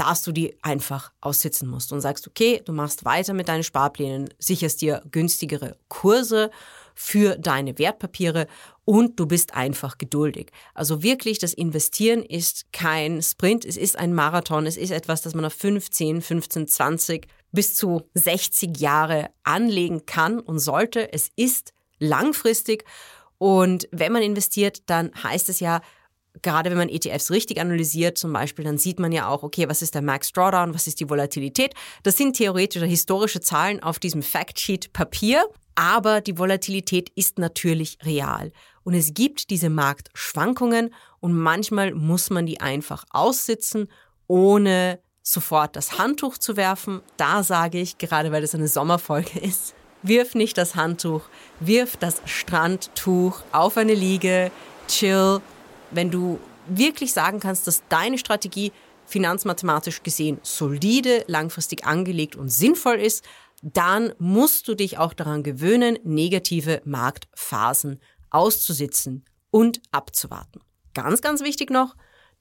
dass 0.00 0.22
du 0.22 0.32
die 0.32 0.56
einfach 0.62 1.12
aussitzen 1.20 1.68
musst 1.68 1.92
und 1.92 2.00
sagst, 2.00 2.26
okay, 2.26 2.62
du 2.64 2.72
machst 2.72 3.04
weiter 3.04 3.34
mit 3.34 3.48
deinen 3.48 3.62
Sparplänen, 3.62 4.32
sicherst 4.38 4.80
dir 4.80 5.02
günstigere 5.10 5.76
Kurse 5.88 6.50
für 6.94 7.36
deine 7.36 7.78
Wertpapiere 7.78 8.46
und 8.86 9.20
du 9.20 9.26
bist 9.26 9.52
einfach 9.52 9.98
geduldig. 9.98 10.52
Also 10.72 11.02
wirklich, 11.02 11.38
das 11.38 11.52
Investieren 11.52 12.22
ist 12.22 12.72
kein 12.72 13.20
Sprint, 13.20 13.66
es 13.66 13.76
ist 13.76 13.98
ein 13.98 14.14
Marathon, 14.14 14.64
es 14.64 14.78
ist 14.78 14.90
etwas, 14.90 15.20
das 15.20 15.34
man 15.34 15.44
auf 15.44 15.52
15, 15.52 16.22
15, 16.22 16.66
20 16.66 17.26
bis 17.52 17.74
zu 17.74 18.08
60 18.14 18.80
Jahre 18.80 19.28
anlegen 19.42 20.06
kann 20.06 20.40
und 20.40 20.60
sollte. 20.60 21.12
Es 21.12 21.30
ist 21.36 21.74
langfristig 21.98 22.84
und 23.36 23.86
wenn 23.92 24.12
man 24.12 24.22
investiert, 24.22 24.82
dann 24.86 25.10
heißt 25.22 25.50
es 25.50 25.60
ja, 25.60 25.82
gerade 26.42 26.70
wenn 26.70 26.78
man 26.78 26.88
ETFs 26.88 27.30
richtig 27.30 27.60
analysiert, 27.60 28.18
zum 28.18 28.32
Beispiel, 28.32 28.64
dann 28.64 28.78
sieht 28.78 28.98
man 28.98 29.12
ja 29.12 29.28
auch, 29.28 29.42
okay, 29.42 29.68
was 29.68 29.82
ist 29.82 29.94
der 29.94 30.02
Max 30.02 30.32
Drawdown, 30.32 30.74
was 30.74 30.86
ist 30.86 31.00
die 31.00 31.08
Volatilität. 31.08 31.74
Das 32.02 32.16
sind 32.16 32.36
theoretische 32.36 32.86
historische 32.86 33.40
Zahlen 33.40 33.82
auf 33.82 33.98
diesem 33.98 34.22
Factsheet 34.22 34.92
Papier, 34.92 35.44
aber 35.74 36.20
die 36.20 36.38
Volatilität 36.38 37.10
ist 37.14 37.38
natürlich 37.38 37.98
real. 38.04 38.52
Und 38.82 38.94
es 38.94 39.14
gibt 39.14 39.50
diese 39.50 39.70
Marktschwankungen 39.70 40.94
und 41.20 41.32
manchmal 41.32 41.94
muss 41.94 42.30
man 42.30 42.46
die 42.46 42.60
einfach 42.60 43.04
aussitzen, 43.10 43.88
ohne 44.26 45.00
sofort 45.22 45.76
das 45.76 45.98
Handtuch 45.98 46.38
zu 46.38 46.56
werfen. 46.56 47.00
Da 47.16 47.42
sage 47.42 47.78
ich, 47.78 47.98
gerade 47.98 48.32
weil 48.32 48.42
das 48.42 48.54
eine 48.54 48.68
Sommerfolge 48.68 49.38
ist, 49.40 49.74
wirf 50.02 50.34
nicht 50.34 50.56
das 50.58 50.74
Handtuch, 50.74 51.22
wirf 51.60 51.96
das 51.96 52.22
Strandtuch 52.24 53.40
auf 53.52 53.76
eine 53.76 53.94
Liege, 53.94 54.50
chill, 54.88 55.40
wenn 55.90 56.10
du 56.10 56.38
wirklich 56.66 57.12
sagen 57.12 57.40
kannst, 57.40 57.66
dass 57.66 57.82
deine 57.88 58.18
Strategie 58.18 58.72
finanzmathematisch 59.06 60.02
gesehen 60.02 60.38
solide, 60.42 61.24
langfristig 61.26 61.84
angelegt 61.84 62.36
und 62.36 62.48
sinnvoll 62.48 62.96
ist, 62.96 63.24
dann 63.62 64.12
musst 64.18 64.68
du 64.68 64.74
dich 64.74 64.98
auch 64.98 65.12
daran 65.12 65.42
gewöhnen, 65.42 65.98
negative 66.04 66.80
Marktphasen 66.84 68.00
auszusitzen 68.30 69.24
und 69.50 69.82
abzuwarten. 69.90 70.60
Ganz, 70.94 71.20
ganz 71.20 71.42
wichtig 71.42 71.70
noch, 71.70 71.96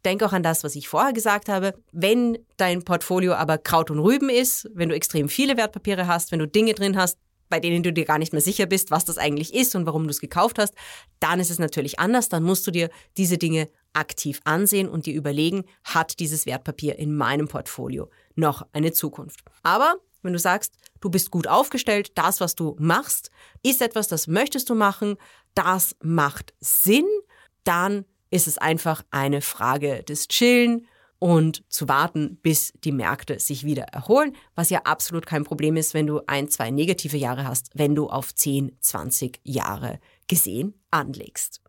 denk 0.06 0.24
auch 0.24 0.34
an 0.34 0.44
das, 0.44 0.64
was 0.64 0.76
ich 0.76 0.88
vorher 0.88 1.14
gesagt 1.14 1.50
habe. 1.50 1.74
Wenn 1.92 2.38
dein 2.58 2.84
Portfolio 2.84 3.34
aber 3.34 3.58
Kraut 3.58 3.92
und 3.92 4.00
Rüben 4.00 4.30
ist, 4.30 4.70
wenn 4.74 4.90
du 4.90 4.96
extrem 4.96 5.28
viele 5.28 5.58
Wertpapiere 5.58 6.08
hast, 6.08 6.32
wenn 6.32 6.40
du 6.40 6.48
Dinge 6.48 6.74
drin 6.74 6.98
hast, 6.98 7.18
bei 7.50 7.60
denen 7.60 7.84
du 7.84 7.92
dir 7.92 8.06
gar 8.06 8.20
nicht 8.20 8.34
mehr 8.34 8.42
sicher 8.42 8.66
bist, 8.66 8.92
was 8.92 9.06
das 9.06 9.18
eigentlich 9.18 9.54
ist 9.54 9.76
und 9.76 9.86
warum 9.86 10.04
du 10.04 10.10
es 10.10 10.22
gekauft 10.22 10.60
hast, 10.60 10.74
dann 11.20 11.40
ist 11.40 11.50
es 11.50 11.60
natürlich 11.60 12.00
anders. 12.00 12.30
Dann 12.30 12.44
musst 12.44 12.66
du 12.68 12.72
dir 12.72 12.90
diese 13.18 13.38
Dinge 13.38 13.70
aktiv 13.94 14.40
ansehen 14.44 14.88
und 14.88 15.06
dir 15.06 15.16
überlegen, 15.16 15.66
hat 15.84 16.20
dieses 16.20 16.46
Wertpapier 16.46 16.98
in 16.98 17.16
meinem 17.16 17.48
Portfolio 17.48 18.10
noch 18.36 18.66
eine 18.72 18.94
Zukunft. 18.94 19.42
Aber 19.64 19.96
wenn 20.22 20.34
du 20.34 20.40
sagst, 20.40 20.76
du 21.02 21.10
bist 21.10 21.32
gut 21.32 21.48
aufgestellt, 21.48 22.12
das, 22.16 22.40
was 22.40 22.56
du 22.56 22.76
machst, 22.80 23.32
ist 23.64 23.82
etwas, 23.82 24.08
das 24.08 24.28
möchtest 24.28 24.70
du 24.70 24.76
machen, 24.76 25.16
das 25.56 25.96
macht 26.02 26.54
Sinn, 26.60 27.08
dann 27.64 28.06
ist 28.30 28.48
es 28.48 28.58
einfach 28.58 29.04
eine 29.12 29.42
Frage 29.42 30.04
des 30.04 30.28
Chillen 30.28 30.88
und 31.19 31.63
zu 31.69 31.88
warten, 31.88 32.38
bis 32.41 32.73
die 32.84 32.91
Märkte 32.91 33.39
sich 33.39 33.65
wieder 33.65 33.84
erholen, 33.84 34.36
was 34.55 34.69
ja 34.69 34.82
absolut 34.84 35.25
kein 35.25 35.43
Problem 35.43 35.77
ist, 35.77 35.93
wenn 35.93 36.08
du 36.08 36.21
ein, 36.27 36.49
zwei 36.49 36.71
negative 36.71 37.17
Jahre 37.17 37.45
hast, 37.45 37.69
wenn 37.75 37.93
du 37.93 38.08
auf 38.08 38.34
10, 38.34 38.77
20 38.79 39.41
Jahre 39.43 39.99
gesehen 40.27 40.73
anlegst. 40.91 41.62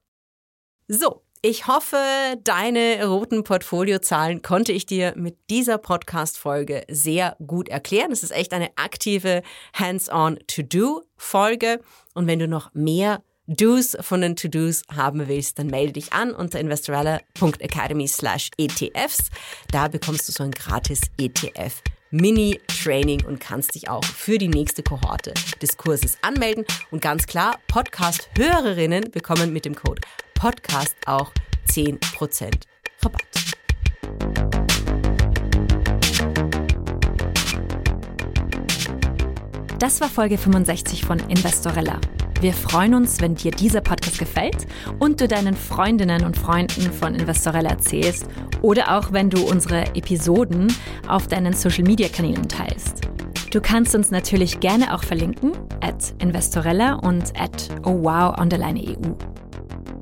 So, 0.87 1.23
ich 1.43 1.67
hoffe, 1.67 1.97
deine 2.45 3.07
roten 3.07 3.45
Portfoliozahlen 3.45 4.43
konnte 4.43 4.73
ich 4.73 4.85
dir 4.85 5.15
mit 5.17 5.39
dieser 5.49 5.79
Podcast-Folge 5.79 6.85
sehr 6.91 7.35
gut 7.47 7.71
erklären. 7.71 8.13
Es 8.13 8.23
ist 8.23 8.33
echt 8.33 8.53
eine 8.53 8.69
aktive 8.77 9.41
Hands-on-To-Do-Folge. 9.73 11.81
Und 12.13 12.27
wenn 12.27 12.41
du 12.41 12.47
noch 12.47 12.75
mehr 12.75 13.23
Do's 13.57 13.97
von 14.01 14.21
den 14.21 14.37
To-Dos 14.37 14.83
haben 14.95 15.27
willst, 15.27 15.59
dann 15.59 15.67
melde 15.67 15.95
dich 15.95 16.13
an 16.13 16.31
unter 16.33 16.61
investorella.academy 16.61 18.07
slash 18.07 18.51
ETFs. 18.57 19.31
Da 19.73 19.89
bekommst 19.89 20.29
du 20.29 20.33
so 20.33 20.45
ein 20.45 20.53
gratis 20.53 21.01
ETF 21.19 21.83
Mini-Training 22.13 23.25
und 23.25 23.41
kannst 23.41 23.75
dich 23.75 23.89
auch 23.89 24.05
für 24.05 24.39
die 24.39 24.47
nächste 24.47 24.85
Kohorte 24.85 25.35
des 25.61 25.77
Kurses 25.77 26.17
anmelden. 26.23 26.65
Und 26.93 27.03
ganz 27.03 27.27
klar, 27.27 27.59
Podcast-Hörerinnen 27.67 29.11
bekommen 29.11 29.53
mit 29.53 29.65
dem 29.65 29.75
Code 29.75 30.01
Podcast 30.35 30.95
auch 31.07 31.33
10% 31.69 32.53
Rabatt. 33.03 33.21
Das 39.81 40.01
war 40.01 40.09
Folge 40.09 40.39
65 40.39 41.05
von 41.05 41.19
Investorella. 41.29 42.01
Wir 42.41 42.55
freuen 42.55 42.95
uns, 42.95 43.21
wenn 43.21 43.35
dir 43.35 43.51
dieser 43.51 43.83
Podcast 43.83 44.19
gefällt 44.19 44.67
und 44.99 45.21
du 45.21 45.29
deinen 45.29 45.55
Freundinnen 45.55 46.25
und 46.25 46.39
Freunden 46.39 46.91
von 46.91 47.15
Investorella 47.15 47.69
erzählst 47.69 48.27
oder 48.63 48.97
auch 48.97 49.13
wenn 49.13 49.29
du 49.29 49.43
unsere 49.47 49.95
Episoden 49.95 50.73
auf 51.07 51.27
deinen 51.27 51.53
Social 51.53 51.85
Media 51.85 52.09
Kanälen 52.09 52.49
teilst. 52.49 53.03
Du 53.53 53.61
kannst 53.61 53.95
uns 53.95 54.11
natürlich 54.11 54.59
gerne 54.61 54.95
auch 54.95 55.05
verlinken 55.05 55.53
at 55.83 56.15
Investorella 56.19 56.95
und 56.95 57.39
at 57.39 57.69
ohwow_eu. 57.83 59.17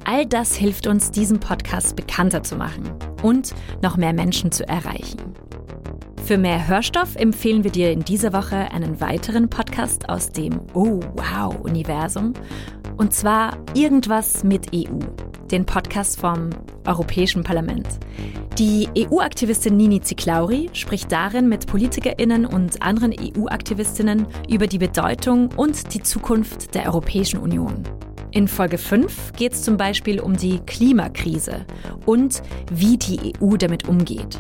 All 0.05 0.25
das 0.25 0.55
hilft 0.55 0.87
uns, 0.87 1.11
diesen 1.11 1.41
Podcast 1.41 1.97
bekannter 1.97 2.45
zu 2.45 2.55
machen 2.55 2.89
und 3.23 3.53
noch 3.83 3.97
mehr 3.97 4.13
Menschen 4.13 4.53
zu 4.53 4.67
erreichen. 4.69 5.35
Für 6.29 6.37
mehr 6.37 6.69
Hörstoff 6.69 7.17
empfehlen 7.17 7.65
wir 7.65 7.71
dir 7.71 7.91
in 7.91 8.01
dieser 8.05 8.35
Woche 8.35 8.71
einen 8.71 9.01
weiteren 9.01 9.49
Podcast 9.49 10.11
aus 10.11 10.29
dem 10.29 10.61
Oh 10.75 11.01
Wow 11.15 11.59
Universum. 11.63 12.35
Und 12.99 13.15
zwar 13.15 13.57
Irgendwas 13.73 14.45
mit 14.45 14.67
EU, 14.75 14.99
den 15.51 15.65
Podcast 15.65 16.21
vom 16.21 16.51
Europäischen 16.87 17.45
Parlament. 17.45 17.87
Die 18.59 18.91
EU-Aktivistin 18.95 19.79
Nini 19.79 20.03
Ziklauri 20.03 20.69
spricht 20.75 21.11
darin 21.11 21.49
mit 21.49 21.67
PolitikerInnen 21.67 22.45
und 22.45 22.83
anderen 22.83 23.15
EU-Aktivistinnen 23.19 24.27
über 24.51 24.67
die 24.67 24.77
Bedeutung 24.77 25.49
und 25.57 25.95
die 25.95 26.03
Zukunft 26.03 26.75
der 26.75 26.85
Europäischen 26.89 27.39
Union. 27.39 27.85
In 28.33 28.49
Folge 28.49 28.77
5 28.77 29.33
geht 29.33 29.55
es 29.55 29.63
zum 29.63 29.79
Beispiel 29.79 30.21
um 30.21 30.37
die 30.37 30.59
Klimakrise 30.67 31.65
und 32.05 32.43
wie 32.71 32.99
die 32.99 33.33
EU 33.41 33.57
damit 33.57 33.89
umgeht. 33.89 34.39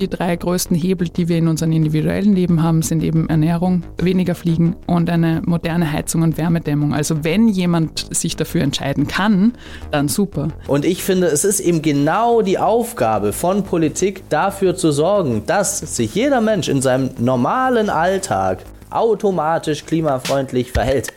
Die 0.00 0.08
drei 0.08 0.34
größten 0.34 0.76
Hebel, 0.76 1.08
die 1.08 1.28
wir 1.28 1.38
in 1.38 1.48
unserem 1.48 1.72
individuellen 1.72 2.34
Leben 2.34 2.62
haben, 2.62 2.82
sind 2.82 3.02
eben 3.02 3.28
Ernährung, 3.28 3.84
weniger 3.98 4.34
Fliegen 4.34 4.76
und 4.86 5.10
eine 5.10 5.42
moderne 5.44 5.92
Heizung 5.92 6.22
und 6.22 6.38
Wärmedämmung. 6.38 6.94
Also 6.94 7.24
wenn 7.24 7.48
jemand 7.48 8.14
sich 8.14 8.36
dafür 8.36 8.62
entscheiden 8.62 9.06
kann, 9.06 9.52
dann 9.90 10.08
super. 10.08 10.48
Und 10.66 10.84
ich 10.84 11.02
finde, 11.04 11.28
es 11.28 11.44
ist 11.44 11.60
eben 11.60 11.82
genau 11.82 12.42
die 12.42 12.58
Aufgabe 12.58 13.32
von 13.32 13.64
Politik, 13.64 14.28
dafür 14.28 14.74
zu 14.74 14.92
sorgen, 14.92 15.42
dass 15.46 15.78
sich 15.78 16.14
jeder 16.14 16.40
Mensch 16.40 16.68
in 16.68 16.82
seinem 16.82 17.10
normalen 17.18 17.90
Alltag 17.90 18.64
automatisch 18.90 19.84
klimafreundlich 19.86 20.72
verhält. 20.72 21.12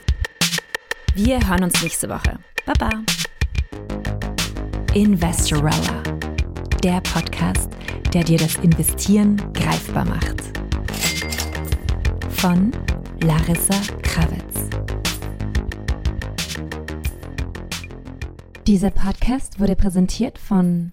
Wir 1.16 1.40
hören 1.48 1.64
uns 1.64 1.82
nächste 1.82 2.10
Woche. 2.10 2.40
Baba. 2.66 2.90
Investorella, 4.94 6.04
der 6.86 7.02
Podcast 7.02 7.72
der 8.14 8.24
dir 8.24 8.38
das 8.38 8.58
Investieren 8.58 9.42
greifbar 9.54 10.06
macht. 10.06 10.40
Von 12.30 12.72
Larissa 13.24 13.74
Krawitz. 14.04 14.70
Dieser 18.68 18.92
Podcast 18.92 19.60
wurde 19.60 19.76
präsentiert 19.76 20.38
von 20.38 20.92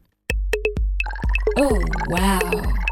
Oh, 1.57 1.79
wow. 2.09 2.92